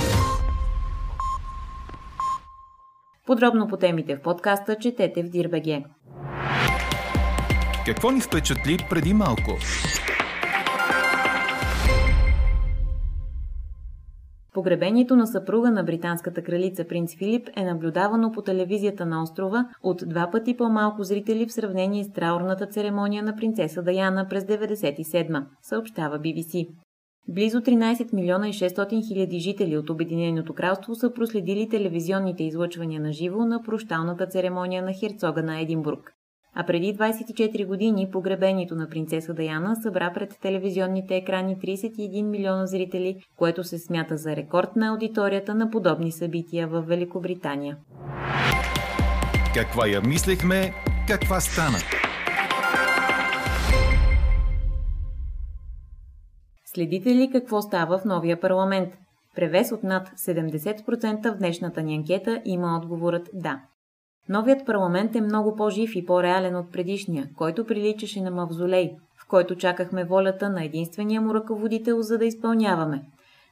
Подробно 3.25 3.67
по 3.67 3.77
темите 3.77 4.15
в 4.15 4.21
подкаста 4.21 4.75
четете 4.75 5.23
в 5.23 5.29
Дирбеге. 5.29 5.83
Какво 7.85 8.11
ни 8.11 8.21
впечатли 8.21 8.77
преди 8.89 9.13
малко? 9.13 9.51
Погребението 14.57 15.15
на 15.15 15.27
съпруга 15.27 15.71
на 15.71 15.83
британската 15.83 16.43
кралица 16.43 16.83
принц 16.83 17.17
Филип 17.17 17.49
е 17.55 17.63
наблюдавано 17.63 18.31
по 18.31 18.41
телевизията 18.41 19.05
на 19.05 19.23
острова 19.23 19.69
от 19.83 20.03
два 20.07 20.29
пъти 20.31 20.57
по-малко 20.57 21.03
зрители 21.03 21.45
в 21.47 21.51
сравнение 21.51 22.03
с 22.03 22.13
траурната 22.13 22.65
церемония 22.65 23.23
на 23.23 23.35
принцеса 23.35 23.83
Даяна 23.83 24.27
през 24.29 24.43
97 24.43 25.45
съобщава 25.61 26.19
BBC. 26.19 26.67
Близо 27.27 27.57
13 27.57 28.13
милиона 28.13 28.49
и 28.49 28.53
600 28.53 29.07
хиляди 29.07 29.39
жители 29.39 29.77
от 29.77 29.89
Обединеното 29.89 30.53
кралство 30.53 30.95
са 30.95 31.13
проследили 31.13 31.69
телевизионните 31.69 32.43
излъчвания 32.43 33.01
на 33.01 33.11
живо 33.11 33.45
на 33.45 33.63
прощалната 33.63 34.27
церемония 34.27 34.83
на 34.83 34.93
херцога 34.93 35.43
на 35.43 35.59
Единбург 35.59 36.16
а 36.59 36.65
преди 36.65 36.97
24 36.97 37.67
години 37.67 38.09
погребението 38.11 38.75
на 38.75 38.89
принцеса 38.89 39.33
Даяна 39.33 39.75
събра 39.75 40.13
пред 40.13 40.37
телевизионните 40.41 41.15
екрани 41.15 41.57
31 41.57 42.23
милиона 42.23 42.65
зрители, 42.65 43.23
което 43.35 43.63
се 43.63 43.77
смята 43.79 44.17
за 44.17 44.35
рекорд 44.35 44.75
на 44.75 44.87
аудиторията 44.87 45.55
на 45.55 45.69
подобни 45.69 46.11
събития 46.11 46.67
в 46.67 46.81
Великобритания. 46.81 47.77
Каква 49.53 49.87
я 49.87 50.01
мислехме, 50.01 50.73
каква 51.07 51.39
стана? 51.39 51.77
Следите 56.65 57.09
ли 57.09 57.29
какво 57.31 57.61
става 57.61 57.97
в 57.97 58.05
новия 58.05 58.39
парламент? 58.39 58.93
Превес 59.35 59.71
от 59.71 59.83
над 59.83 60.07
70% 60.09 61.35
в 61.35 61.37
днешната 61.37 61.81
ни 61.81 61.95
анкета 61.95 62.41
има 62.45 62.77
отговорът 62.77 63.29
да. 63.33 63.61
Новият 64.29 64.65
парламент 64.65 65.15
е 65.15 65.21
много 65.21 65.55
по-жив 65.55 65.95
и 65.95 66.05
по-реален 66.05 66.55
от 66.55 66.71
предишния, 66.71 67.25
който 67.37 67.65
приличаше 67.65 68.21
на 68.21 68.31
мавзолей, 68.31 68.91
в 69.23 69.27
който 69.29 69.55
чакахме 69.55 70.05
волята 70.05 70.49
на 70.49 70.65
единствения 70.65 71.21
му 71.21 71.33
ръководител, 71.33 72.01
за 72.01 72.17
да 72.17 72.25
изпълняваме. 72.25 73.01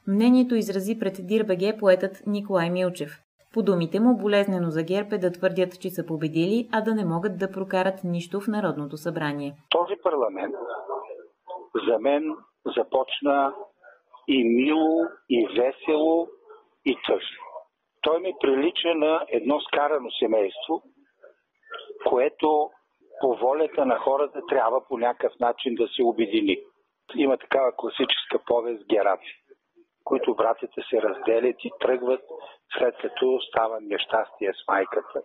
Мнението 0.08 0.54
изрази 0.54 0.98
пред 0.98 1.26
Дирбеге 1.26 1.76
поетът 1.80 2.22
Николай 2.26 2.70
Милчев. 2.70 3.10
По 3.54 3.62
думите 3.62 4.00
му, 4.00 4.16
болезнено 4.16 4.70
за 4.70 4.82
ГЕРБ 4.82 5.16
е 5.16 5.18
да 5.18 5.32
твърдят, 5.32 5.80
че 5.80 5.90
са 5.90 6.06
победили, 6.06 6.68
а 6.72 6.80
да 6.80 6.94
не 6.94 7.04
могат 7.04 7.38
да 7.38 7.50
прокарат 7.50 8.04
нищо 8.04 8.40
в 8.40 8.48
Народното 8.48 8.96
събрание. 8.96 9.54
Този 9.70 9.94
парламент 10.02 10.54
за 11.88 11.98
мен 11.98 12.36
започна 12.76 13.54
и 14.28 14.44
мило, 14.44 15.04
и 15.30 15.48
весело, 15.48 16.28
и 16.84 16.96
тъжно. 17.06 17.45
Той 18.06 18.20
ми 18.20 18.32
прилича 18.40 18.94
на 18.94 19.26
едно 19.28 19.60
скарано 19.60 20.10
семейство, 20.10 20.82
което 22.08 22.70
по 23.20 23.36
волята 23.36 23.86
на 23.86 23.98
хората 23.98 24.40
трябва 24.48 24.86
по 24.88 24.98
някакъв 24.98 25.38
начин 25.40 25.74
да 25.74 25.88
се 25.88 26.02
обедини. 26.02 26.56
Има 27.16 27.36
такава 27.38 27.72
класическа 27.76 28.38
повест 28.46 28.86
Гераци, 28.88 29.34
които 30.04 30.34
братите 30.34 30.82
се 30.90 31.02
разделят 31.02 31.56
и 31.64 31.70
тръгват 31.80 32.20
след 32.78 32.96
като 32.96 33.40
става 33.48 33.78
нещастие 33.80 34.52
с 34.52 34.68
майката 34.68 35.20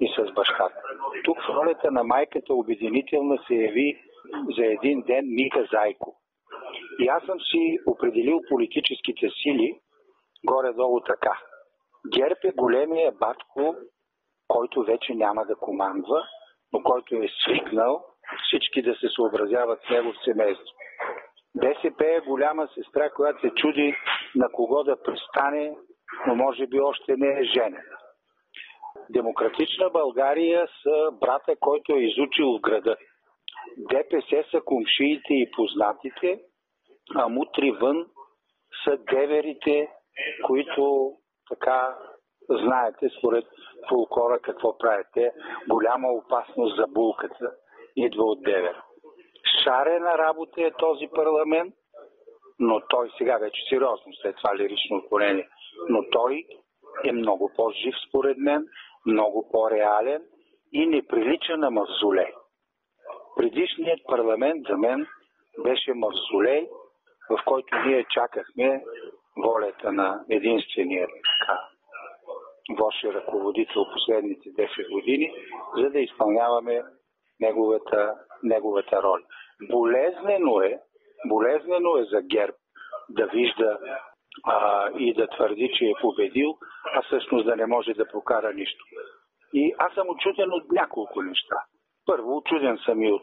и 0.00 0.14
с 0.16 0.32
бащата. 0.32 0.82
Тук 1.24 1.38
в 1.42 1.48
ролята 1.48 1.90
на 1.90 2.04
майката 2.04 2.54
обединителна 2.54 3.38
се 3.46 3.54
яви 3.54 4.02
за 4.56 4.66
един 4.66 5.02
ден 5.02 5.24
Мика 5.28 5.68
Зайко. 5.72 6.16
И 6.98 7.08
аз 7.08 7.24
съм 7.24 7.40
си 7.40 7.78
определил 7.86 8.40
политическите 8.48 9.28
сили 9.42 9.78
горе-долу 10.46 11.00
така. 11.00 11.40
Герб 12.14 12.44
е 12.44 12.52
големия 12.56 13.12
батко, 13.12 13.74
който 14.48 14.82
вече 14.82 15.14
няма 15.14 15.44
да 15.44 15.56
командва, 15.56 16.22
но 16.72 16.82
който 16.82 17.14
е 17.14 17.28
свикнал 17.44 18.04
всички 18.46 18.82
да 18.82 18.94
се 18.94 19.08
съобразяват 19.16 19.80
с 19.86 19.90
него 19.90 20.12
в 20.12 20.24
семейство. 20.24 20.74
БСП 21.54 22.06
е 22.06 22.20
голяма 22.20 22.68
сестра, 22.74 23.10
която 23.10 23.40
се 23.40 23.50
чуди 23.54 23.94
на 24.34 24.52
кого 24.52 24.84
да 24.84 25.02
пристане, 25.02 25.76
но 26.26 26.34
може 26.34 26.66
би 26.66 26.80
още 26.80 27.16
не 27.16 27.40
е 27.40 27.44
женена. 27.44 27.98
Демократична 29.10 29.90
България 29.90 30.66
са 30.82 31.10
брата, 31.20 31.56
който 31.60 31.92
е 31.92 32.00
изучил 32.00 32.58
в 32.58 32.60
града. 32.60 32.96
ДПС 33.78 34.44
са 34.50 34.60
кумшиите 34.64 35.34
и 35.34 35.50
познатите, 35.56 36.40
а 37.14 37.28
мутри 37.28 37.70
вън 37.70 38.06
са 38.84 38.96
деверите, 38.96 39.88
които 40.46 41.12
така 41.48 41.96
знаете 42.50 43.08
според 43.18 43.44
фулкора 43.88 44.38
какво 44.38 44.78
правите. 44.78 45.32
Голяма 45.68 46.08
опасност 46.08 46.76
за 46.76 46.86
булката 46.86 47.50
идва 47.96 48.24
от 48.24 48.42
девер. 48.42 48.76
Шарена 49.62 50.18
работа 50.18 50.62
е 50.62 50.70
този 50.70 51.08
парламент, 51.14 51.74
но 52.58 52.80
той 52.88 53.10
сега 53.18 53.38
вече 53.38 53.60
сериозно, 53.68 54.12
след 54.22 54.36
това 54.36 54.56
лирично 54.56 54.96
отклонение, 54.96 55.48
но 55.88 56.10
той 56.10 56.44
е 57.04 57.12
много 57.12 57.52
по-жив 57.56 57.94
според 58.08 58.38
мен, 58.38 58.66
много 59.06 59.48
по-реален 59.52 60.22
и 60.72 60.86
не 60.86 61.06
прилича 61.06 61.56
на 61.56 61.70
мавзолей. 61.70 62.32
Предишният 63.36 64.00
парламент 64.08 64.66
за 64.70 64.76
мен 64.76 65.06
беше 65.62 65.94
мавзолей, 65.94 66.68
в 67.30 67.44
който 67.44 67.76
ние 67.86 68.06
чакахме 68.10 68.84
волята 69.36 69.92
на 69.92 70.24
единствения 70.30 71.08
ваше 72.76 73.12
ръководител 73.12 73.84
последните 73.92 74.48
10 74.48 74.92
години, 74.92 75.32
за 75.76 75.90
да 75.90 76.00
изпълняваме 76.00 76.82
неговата, 77.40 78.14
неговата 78.42 79.02
роля. 79.02 79.22
Болезнено 79.70 80.60
е, 80.60 80.78
болезнено 81.28 81.96
е 81.96 82.04
за 82.04 82.22
ГЕРБ 82.22 82.56
да 83.10 83.26
вижда 83.26 83.78
а, 84.44 84.90
и 84.98 85.14
да 85.14 85.26
твърди, 85.26 85.70
че 85.78 85.84
е 85.84 86.00
победил, 86.00 86.58
а 86.94 87.02
всъщност 87.02 87.46
да 87.46 87.56
не 87.56 87.66
може 87.66 87.94
да 87.94 88.08
прокара 88.08 88.52
нищо. 88.54 88.84
И 89.52 89.74
аз 89.78 89.94
съм 89.94 90.08
очуден 90.08 90.52
от 90.52 90.72
няколко 90.72 91.22
неща. 91.22 91.56
Първо, 92.06 92.36
очуден 92.36 92.78
съм 92.84 93.02
и 93.02 93.12
от 93.12 93.22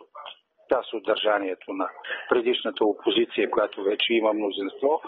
тази 0.69 0.87
съдържанието 0.91 1.73
на 1.73 1.89
предишната 2.29 2.85
опозиция, 2.85 3.51
която 3.51 3.83
вече 3.83 4.13
има 4.13 4.33
мнозинство, 4.33 5.01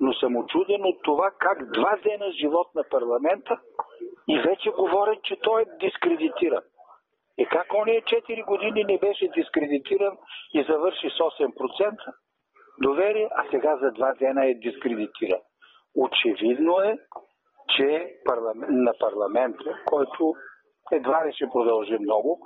но 0.00 0.12
съм 0.12 0.36
очуден 0.36 0.84
от 0.84 1.02
това 1.02 1.30
как 1.38 1.72
два 1.72 1.96
дена 2.02 2.32
живот 2.32 2.66
на 2.74 2.82
парламента 2.90 3.60
и 4.28 4.38
вече 4.38 4.70
говорят, 4.70 5.22
че 5.22 5.36
той 5.36 5.62
е 5.62 5.76
дискредитиран. 5.80 6.62
И 7.38 7.46
как 7.46 7.74
ония 7.74 8.02
4 8.02 8.46
години 8.46 8.84
не 8.84 8.98
беше 8.98 9.28
дискредитиран 9.28 10.16
и 10.54 10.62
завърши 10.62 11.10
с 11.10 11.18
8% 11.18 11.96
доверие, 12.82 13.28
а 13.36 13.44
сега 13.50 13.76
за 13.76 13.90
два 13.92 14.14
дена 14.14 14.46
е 14.46 14.54
дискредитиран. 14.54 15.40
Очевидно 15.96 16.80
е, 16.80 16.98
че 17.76 18.14
парламент, 18.24 18.70
на 18.70 18.92
парламента, 19.00 19.78
който 19.86 20.34
едва 20.92 21.26
ли 21.26 21.32
ще 21.32 21.48
продължи 21.52 21.98
много, 22.00 22.40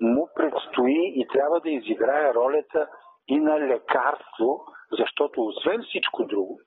му 0.00 0.28
предстои 0.34 1.12
и 1.16 1.26
трябва 1.32 1.60
да 1.60 1.70
изиграе 1.70 2.34
ролята 2.34 2.88
и 3.28 3.40
на 3.40 3.60
лекарство, 3.60 4.64
защото 4.98 5.42
освен 5.42 5.82
всичко 5.82 6.24
друго, 6.24 6.60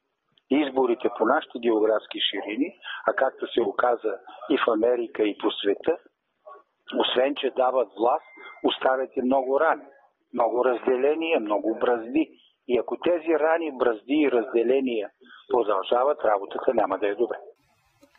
изборите 0.49 1.09
по 1.17 1.25
нашите 1.25 1.59
географски 1.59 2.19
ширини, 2.29 2.69
а 3.07 3.13
както 3.13 3.47
се 3.53 3.61
оказа 3.61 4.13
и 4.49 4.57
в 4.57 4.71
Америка 4.71 5.23
и 5.23 5.37
по 5.37 5.51
света, 5.51 5.97
освен 7.01 7.35
че 7.35 7.51
дават 7.55 7.89
власт, 7.99 8.25
оставят 8.63 9.09
и 9.15 9.21
много 9.21 9.59
рани, 9.59 9.87
много 10.33 10.65
разделения, 10.65 11.39
много 11.39 11.77
бразди. 11.81 12.29
И 12.67 12.77
ако 12.77 12.97
тези 12.97 13.33
рани, 13.39 13.77
бразди 13.77 14.17
и 14.25 14.31
разделения 14.31 15.09
продължават, 15.49 16.25
работата 16.25 16.73
няма 16.73 16.97
да 16.99 17.07
е 17.07 17.15
добре. 17.15 17.37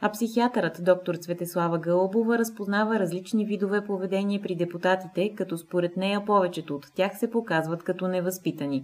А 0.03 0.11
психиатърът 0.11 0.85
доктор 0.85 1.15
Цветеслава 1.15 1.79
Гълбова 1.79 2.39
разпознава 2.39 2.99
различни 2.99 3.45
видове 3.45 3.85
поведение 3.87 4.43
при 4.43 4.55
депутатите, 4.55 5.35
като 5.37 5.59
според 5.59 5.97
нея 5.97 6.25
повечето 6.27 6.75
от 6.75 6.85
тях 6.97 7.19
се 7.19 7.31
показват 7.31 7.85
като 7.85 8.09
невъзпитани. 8.09 8.83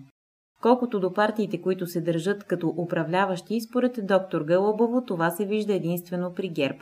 Колкото 0.67 1.01
до 1.01 1.13
партиите, 1.13 1.63
които 1.63 1.87
се 1.87 2.01
държат 2.01 2.45
като 2.45 2.75
управляващи, 2.79 3.61
според 3.61 3.93
доктор 4.07 4.43
Гълъбово 4.43 5.05
това 5.05 5.31
се 5.31 5.47
вижда 5.47 5.75
единствено 5.75 6.35
при 6.35 6.49
ГЕРБ. 6.49 6.79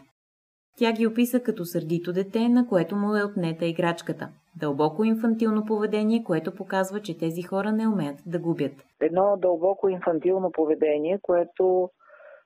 Тя 0.78 0.92
ги 0.92 1.06
описа 1.06 1.42
като 1.42 1.64
сърдито 1.64 2.12
дете, 2.12 2.48
на 2.48 2.68
което 2.68 2.96
му 2.96 3.16
е 3.16 3.24
отнета 3.24 3.66
играчката. 3.66 4.28
Дълбоко 4.60 5.04
инфантилно 5.04 5.64
поведение, 5.66 6.24
което 6.24 6.54
показва, 6.54 7.00
че 7.00 7.18
тези 7.18 7.42
хора 7.42 7.72
не 7.72 7.88
умеят 7.88 8.18
да 8.26 8.38
губят. 8.38 8.72
Едно 9.00 9.36
дълбоко 9.36 9.88
инфантилно 9.88 10.52
поведение, 10.52 11.18
което 11.22 11.90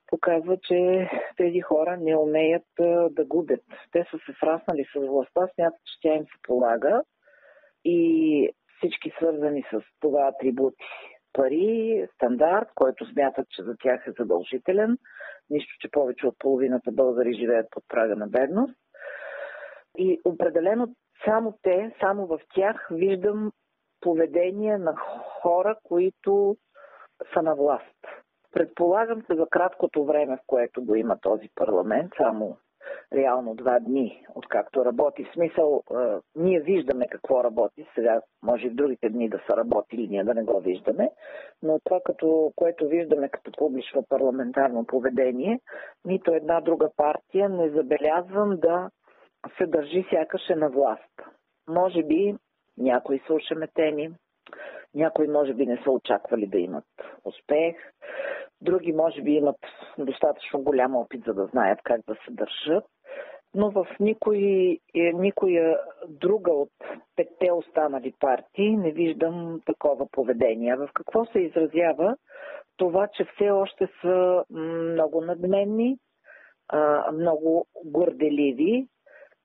показва, 0.07 0.57
че 0.63 1.09
тези 1.37 1.59
хора 1.59 1.97
не 2.01 2.17
умеят 2.17 2.67
да 3.09 3.25
губят. 3.25 3.63
Те 3.91 4.05
са 4.11 4.17
се 4.25 4.33
фраснали 4.39 4.85
с 4.95 5.07
властта, 5.07 5.47
смятат, 5.55 5.79
че 5.85 5.99
тя 6.01 6.13
им 6.15 6.23
се 6.23 6.37
полага 6.43 7.01
и 7.85 8.49
всички 8.77 9.11
свързани 9.17 9.63
с 9.71 9.81
това 9.99 10.31
атрибути. 10.33 10.85
Пари, 11.33 12.07
стандарт, 12.15 12.67
който 12.75 13.05
смятат, 13.05 13.49
че 13.49 13.63
за 13.63 13.75
тях 13.81 14.07
е 14.07 14.11
задължителен, 14.19 14.97
нищо, 15.49 15.75
че 15.79 15.91
повече 15.91 16.27
от 16.27 16.39
половината 16.39 16.91
българи 16.91 17.33
живеят 17.33 17.67
под 17.71 17.83
прага 17.87 18.15
на 18.15 18.27
бедност. 18.27 18.75
И 19.97 20.21
определено 20.25 20.95
само 21.25 21.57
те, 21.61 21.95
само 21.99 22.27
в 22.27 22.39
тях 22.55 22.87
виждам 22.91 23.51
поведение 24.01 24.77
на 24.77 24.95
хора, 25.41 25.75
които 25.83 26.57
са 27.33 27.41
на 27.41 27.55
власт. 27.55 27.97
Предполагам 28.51 29.21
се 29.21 29.35
за 29.35 29.47
краткото 29.49 30.05
време, 30.05 30.37
в 30.37 30.43
което 30.47 30.85
го 30.85 30.95
има 30.95 31.19
този 31.21 31.49
парламент, 31.55 32.11
само 32.17 32.57
реално 33.13 33.55
два 33.55 33.79
дни, 33.79 34.25
откакто 34.35 34.85
работи. 34.85 35.23
В 35.23 35.33
смисъл, 35.33 35.83
е, 35.91 35.95
ние 36.35 36.59
виждаме 36.59 37.07
какво 37.07 37.43
работи, 37.43 37.87
сега 37.95 38.21
може 38.43 38.67
и 38.67 38.69
в 38.69 38.75
другите 38.75 39.09
дни 39.09 39.29
да 39.29 39.37
са 39.37 39.57
работили, 39.57 40.07
ние 40.07 40.23
да 40.23 40.33
не 40.33 40.43
го 40.43 40.59
виждаме, 40.59 41.09
но 41.63 41.79
това, 41.83 41.99
като, 42.05 42.51
което 42.55 42.87
виждаме 42.87 43.29
като 43.29 43.51
публично 43.57 44.05
парламентарно 44.09 44.85
поведение, 44.85 45.59
нито 46.05 46.33
една 46.33 46.61
друга 46.61 46.89
партия 46.97 47.49
не 47.49 47.69
забелязвам 47.69 48.57
да 48.57 48.89
се 49.57 49.65
държи 49.65 50.05
сякаш 50.09 50.49
е 50.49 50.55
на 50.55 50.69
власт. 50.69 51.21
Може 51.67 52.03
би 52.03 52.35
някои 52.77 53.21
са 53.27 53.33
ушеметени, 53.33 54.09
някои 54.95 55.27
може 55.27 55.53
би 55.53 55.65
не 55.65 55.81
са 55.83 55.91
очаквали 55.91 56.47
да 56.47 56.57
имат 56.57 56.85
успех, 57.25 57.75
други 58.61 58.93
може 58.93 59.21
би 59.21 59.31
имат 59.31 59.57
достатъчно 59.97 60.61
голям 60.61 60.95
опит, 60.95 61.23
за 61.27 61.33
да 61.33 61.45
знаят 61.45 61.79
как 61.83 62.01
да 62.07 62.15
се 62.15 62.31
държат, 62.31 62.83
но 63.55 63.71
в 63.71 63.87
никой, 63.99 64.39
е, 64.95 65.13
никоя 65.13 65.79
друга 66.07 66.51
от 66.51 66.71
петте 67.15 67.51
останали 67.51 68.13
партии 68.19 68.77
не 68.77 68.91
виждам 68.91 69.61
такова 69.65 70.07
поведение. 70.11 70.75
В 70.75 70.89
какво 70.93 71.25
се 71.25 71.39
изразява? 71.39 72.15
Това, 72.77 73.07
че 73.07 73.25
все 73.25 73.49
още 73.49 73.87
са 74.01 74.43
много 74.51 75.21
надменни, 75.21 75.97
много 77.13 77.65
горделиви, 77.85 78.87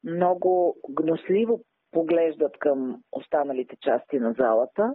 много 0.04 0.76
гносливо 0.90 1.60
поглеждат 1.92 2.58
към 2.58 3.02
останалите 3.12 3.76
части 3.80 4.18
на 4.18 4.32
залата 4.32 4.94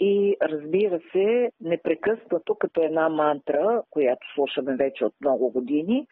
и 0.00 0.36
разбира 0.42 1.00
се, 1.12 1.50
непрекъснато 1.60 2.54
като 2.54 2.82
една 2.82 3.08
мантра, 3.08 3.82
която 3.90 4.26
слушаме 4.34 4.76
вече 4.76 5.04
от 5.04 5.14
много 5.20 5.50
години, 5.50 6.06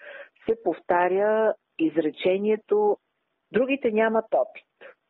се 0.47 0.63
повтаря 0.63 1.55
изречението 1.79 2.97
другите 3.53 3.91
нямат 3.91 4.25
опит. 4.35 4.65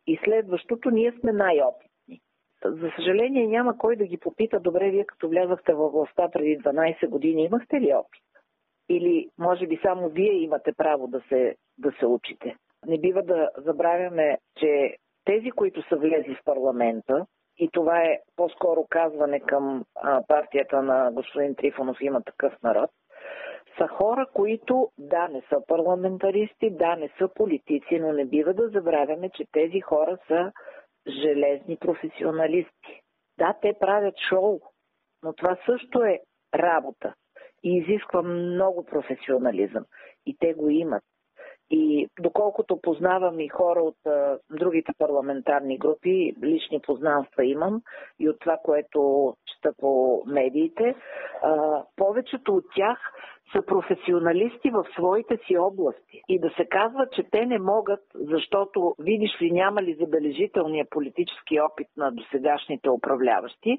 И 0.06 0.18
следващото 0.24 0.90
ние 0.90 1.12
сме 1.20 1.32
най-опитни. 1.32 2.20
За 2.64 2.90
съжаление 2.96 3.46
няма 3.46 3.78
кой 3.78 3.96
да 3.96 4.06
ги 4.06 4.16
попита, 4.16 4.60
добре, 4.60 4.90
вие 4.90 5.04
като 5.04 5.28
влязахте 5.28 5.74
във 5.74 5.92
властта 5.92 6.28
преди 6.30 6.58
12 6.58 7.08
години, 7.08 7.44
имахте 7.44 7.80
ли 7.80 7.94
опит? 7.94 8.22
Или 8.88 9.28
може 9.38 9.66
би 9.66 9.80
само 9.82 10.08
вие 10.08 10.32
имате 10.32 10.72
право 10.72 11.06
да 11.06 11.20
се, 11.28 11.56
да 11.78 11.92
се 11.98 12.06
учите? 12.06 12.56
Не 12.86 12.98
бива 12.98 13.22
да 13.22 13.50
забравяме, 13.56 14.38
че 14.58 14.96
тези, 15.24 15.50
които 15.50 15.82
са 15.88 15.96
влезли 15.96 16.34
в 16.34 16.44
парламента, 16.44 17.26
и 17.58 17.70
това 17.72 18.02
е 18.02 18.18
по-скоро 18.36 18.86
казване 18.90 19.40
към 19.40 19.84
а, 19.94 20.22
партията 20.28 20.82
на 20.82 21.10
господин 21.12 21.54
Трифонов 21.54 21.96
има 22.00 22.22
такъв 22.22 22.62
народ, 22.62 22.90
са 23.78 23.88
хора, 23.88 24.26
които 24.34 24.90
да, 24.98 25.28
не 25.28 25.42
са 25.48 25.56
парламентаристи, 25.66 26.70
да, 26.70 26.96
не 26.96 27.10
са 27.18 27.28
политици, 27.34 27.98
но 28.00 28.12
не 28.12 28.24
бива 28.24 28.54
да 28.54 28.68
забравяме, 28.68 29.30
че 29.30 29.44
тези 29.52 29.80
хора 29.80 30.18
са 30.26 30.52
железни 31.08 31.76
професионалисти. 31.76 33.00
Да, 33.38 33.54
те 33.62 33.74
правят 33.80 34.14
шоу, 34.28 34.60
но 35.22 35.32
това 35.32 35.56
също 35.66 36.02
е 36.02 36.20
работа 36.54 37.14
и 37.64 37.76
изисква 37.76 38.22
много 38.22 38.84
професионализъм. 38.84 39.84
И 40.26 40.36
те 40.40 40.54
го 40.54 40.70
имат. 40.70 41.02
И 41.70 42.08
доколкото 42.20 42.80
познавам 42.82 43.40
и 43.40 43.48
хора 43.48 43.80
от 43.80 44.06
а, 44.06 44.38
другите 44.50 44.92
парламентарни 44.98 45.78
групи, 45.78 46.34
лични 46.42 46.80
познанства 46.80 47.44
имам 47.44 47.82
и 48.20 48.28
от 48.28 48.40
това, 48.40 48.58
което 48.64 49.32
чета 49.46 49.74
по 49.78 50.22
медиите, 50.26 50.94
а, 51.42 51.82
повечето 51.96 52.54
от 52.54 52.64
тях 52.76 52.98
са 53.52 53.62
професионалисти 53.62 54.70
в 54.70 54.84
своите 54.94 55.38
си 55.46 55.58
области. 55.58 56.22
И 56.28 56.40
да 56.40 56.50
се 56.50 56.64
казва, 56.64 57.06
че 57.12 57.22
те 57.30 57.46
не 57.46 57.58
могат, 57.58 58.00
защото 58.14 58.94
видиш 58.98 59.30
ли 59.42 59.50
няма 59.50 59.82
ли 59.82 59.96
забележителния 60.00 60.86
политически 60.90 61.60
опит 61.60 61.88
на 61.96 62.10
досегашните 62.12 62.90
управляващи, 62.90 63.78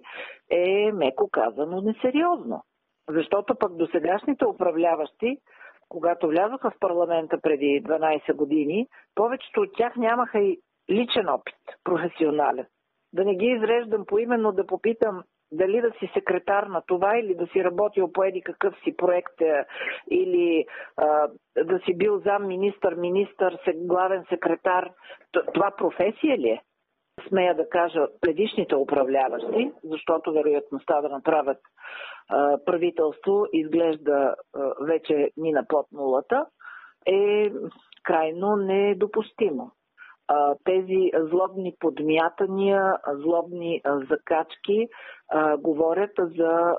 е 0.49 0.91
меко 0.93 1.29
казано 1.31 1.81
несериозно. 1.81 2.63
Защото 3.09 3.55
пък 3.55 3.75
досегашните 3.75 4.45
управляващи 4.45 5.37
когато 5.89 6.27
влязоха 6.27 6.71
в 6.71 6.79
парламента 6.79 7.41
преди 7.41 7.83
12 7.83 8.33
години, 8.33 8.87
повечето 9.15 9.61
от 9.61 9.69
тях 9.77 9.95
нямаха 9.95 10.39
и 10.39 10.59
личен 10.89 11.29
опит, 11.29 11.55
професионален. 11.83 12.65
Да 13.13 13.25
не 13.25 13.35
ги 13.35 13.45
изреждам 13.45 14.05
поименно 14.05 14.51
да 14.51 14.65
попитам 14.65 15.23
дали 15.51 15.81
да 15.81 15.91
си 15.91 16.11
секретар 16.13 16.63
на 16.63 16.81
това 16.87 17.17
или 17.17 17.35
да 17.35 17.47
си 17.47 17.63
работил 17.63 18.11
по 18.11 18.23
еди 18.23 18.41
какъв 18.41 18.75
си 18.83 18.97
проект 18.97 19.41
е, 19.41 19.65
или 20.11 20.65
а, 20.97 21.29
да 21.63 21.79
си 21.79 21.97
бил 21.97 22.19
зам 22.19 22.47
министър, 22.47 22.95
министър, 22.95 23.59
главен 23.75 24.25
секретар. 24.29 24.91
Това 25.53 25.71
професия 25.77 26.37
ли 26.37 26.49
е? 26.49 26.61
Смея 27.27 27.55
да 27.55 27.69
кажа 27.69 28.07
предишните 28.21 28.75
управляващи, 28.75 29.71
защото 29.83 30.33
вероятността 30.33 31.01
да 31.01 31.09
направят 31.09 31.57
правителство 32.65 33.45
изглежда 33.53 34.35
вече 34.81 35.31
мина 35.37 35.65
под 35.69 35.85
нулата, 35.91 36.45
е 37.05 37.51
крайно 38.03 38.55
недопустимо. 38.55 39.71
Тези 40.63 41.11
злобни 41.13 41.75
подмятания, 41.79 42.93
злобни 43.07 43.81
закачки 44.09 44.87
говорят 45.57 46.11
за 46.37 46.77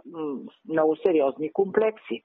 много 0.68 0.96
сериозни 0.96 1.52
комплекси. 1.52 2.22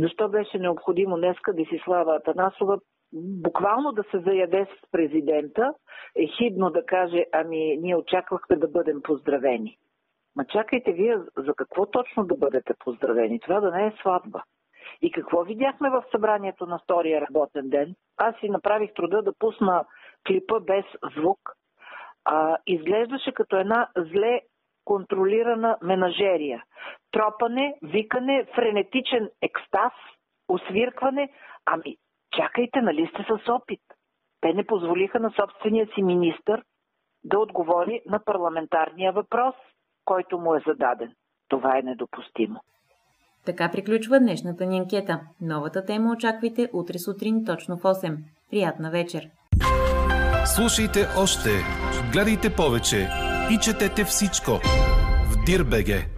Защо 0.00 0.28
беше 0.28 0.58
необходимо 0.58 1.16
днеска 1.16 1.52
Десислава 1.52 2.16
Атанасова 2.16 2.78
буквално 3.14 3.92
да 3.92 4.02
се 4.02 4.18
заяде 4.18 4.66
с 4.66 4.90
президента, 4.90 5.74
е 6.16 6.26
хидно 6.26 6.70
да 6.70 6.86
каже, 6.86 7.24
ами 7.32 7.76
ние 7.76 7.96
очаквахме 7.96 8.56
да 8.56 8.68
бъдем 8.68 9.02
поздравени. 9.02 9.78
Ма 10.36 10.44
чакайте 10.44 10.92
вие 10.92 11.18
за 11.36 11.54
какво 11.54 11.86
точно 11.86 12.24
да 12.24 12.36
бъдете 12.36 12.74
поздравени? 12.78 13.40
Това 13.40 13.60
да 13.60 13.70
не 13.70 13.86
е 13.86 13.94
сватба. 14.00 14.42
И 15.02 15.10
какво 15.10 15.42
видяхме 15.42 15.90
в 15.90 16.04
събранието 16.10 16.66
на 16.66 16.78
втория 16.78 17.20
работен 17.20 17.68
ден? 17.68 17.94
Аз 18.16 18.36
си 18.40 18.48
направих 18.48 18.94
труда 18.94 19.22
да 19.22 19.32
пусна 19.38 19.84
клипа 20.26 20.60
без 20.60 20.84
звук. 21.16 21.38
А, 22.24 22.56
изглеждаше 22.66 23.32
като 23.32 23.56
една 23.56 23.88
зле 23.96 24.40
контролирана 24.84 25.78
менажерия. 25.82 26.62
Тропане, 27.12 27.78
викане, 27.82 28.46
френетичен 28.54 29.30
екстаз, 29.42 29.92
освиркване. 30.48 31.28
Ами, 31.66 31.96
чакайте, 32.36 32.80
нали 32.80 33.10
сте 33.12 33.26
с 33.28 33.48
опит? 33.48 33.80
Те 34.40 34.52
не 34.52 34.66
позволиха 34.66 35.20
на 35.20 35.30
собствения 35.30 35.88
си 35.94 36.02
министр 36.02 36.62
да 37.24 37.38
отговори 37.38 38.02
на 38.06 38.24
парламентарния 38.24 39.12
въпрос– 39.12 39.54
който 40.04 40.38
му 40.38 40.54
е 40.54 40.62
зададен. 40.66 41.12
Това 41.48 41.78
е 41.78 41.82
недопустимо. 41.82 42.60
Така 43.46 43.70
приключва 43.72 44.18
днешната 44.18 44.66
ни 44.66 44.78
анкета. 44.78 45.20
Новата 45.40 45.84
тема 45.84 46.12
очаквайте 46.12 46.68
утре 46.72 46.98
сутрин 46.98 47.44
точно 47.44 47.76
в 47.76 47.82
8. 47.82 48.16
Приятна 48.50 48.90
вечер! 48.90 49.30
Слушайте 50.56 51.00
още, 51.18 51.50
гледайте 52.12 52.56
повече 52.56 53.08
и 53.52 53.58
четете 53.58 54.04
всичко 54.04 54.50
в 55.30 55.44
Дирбеге. 55.46 56.13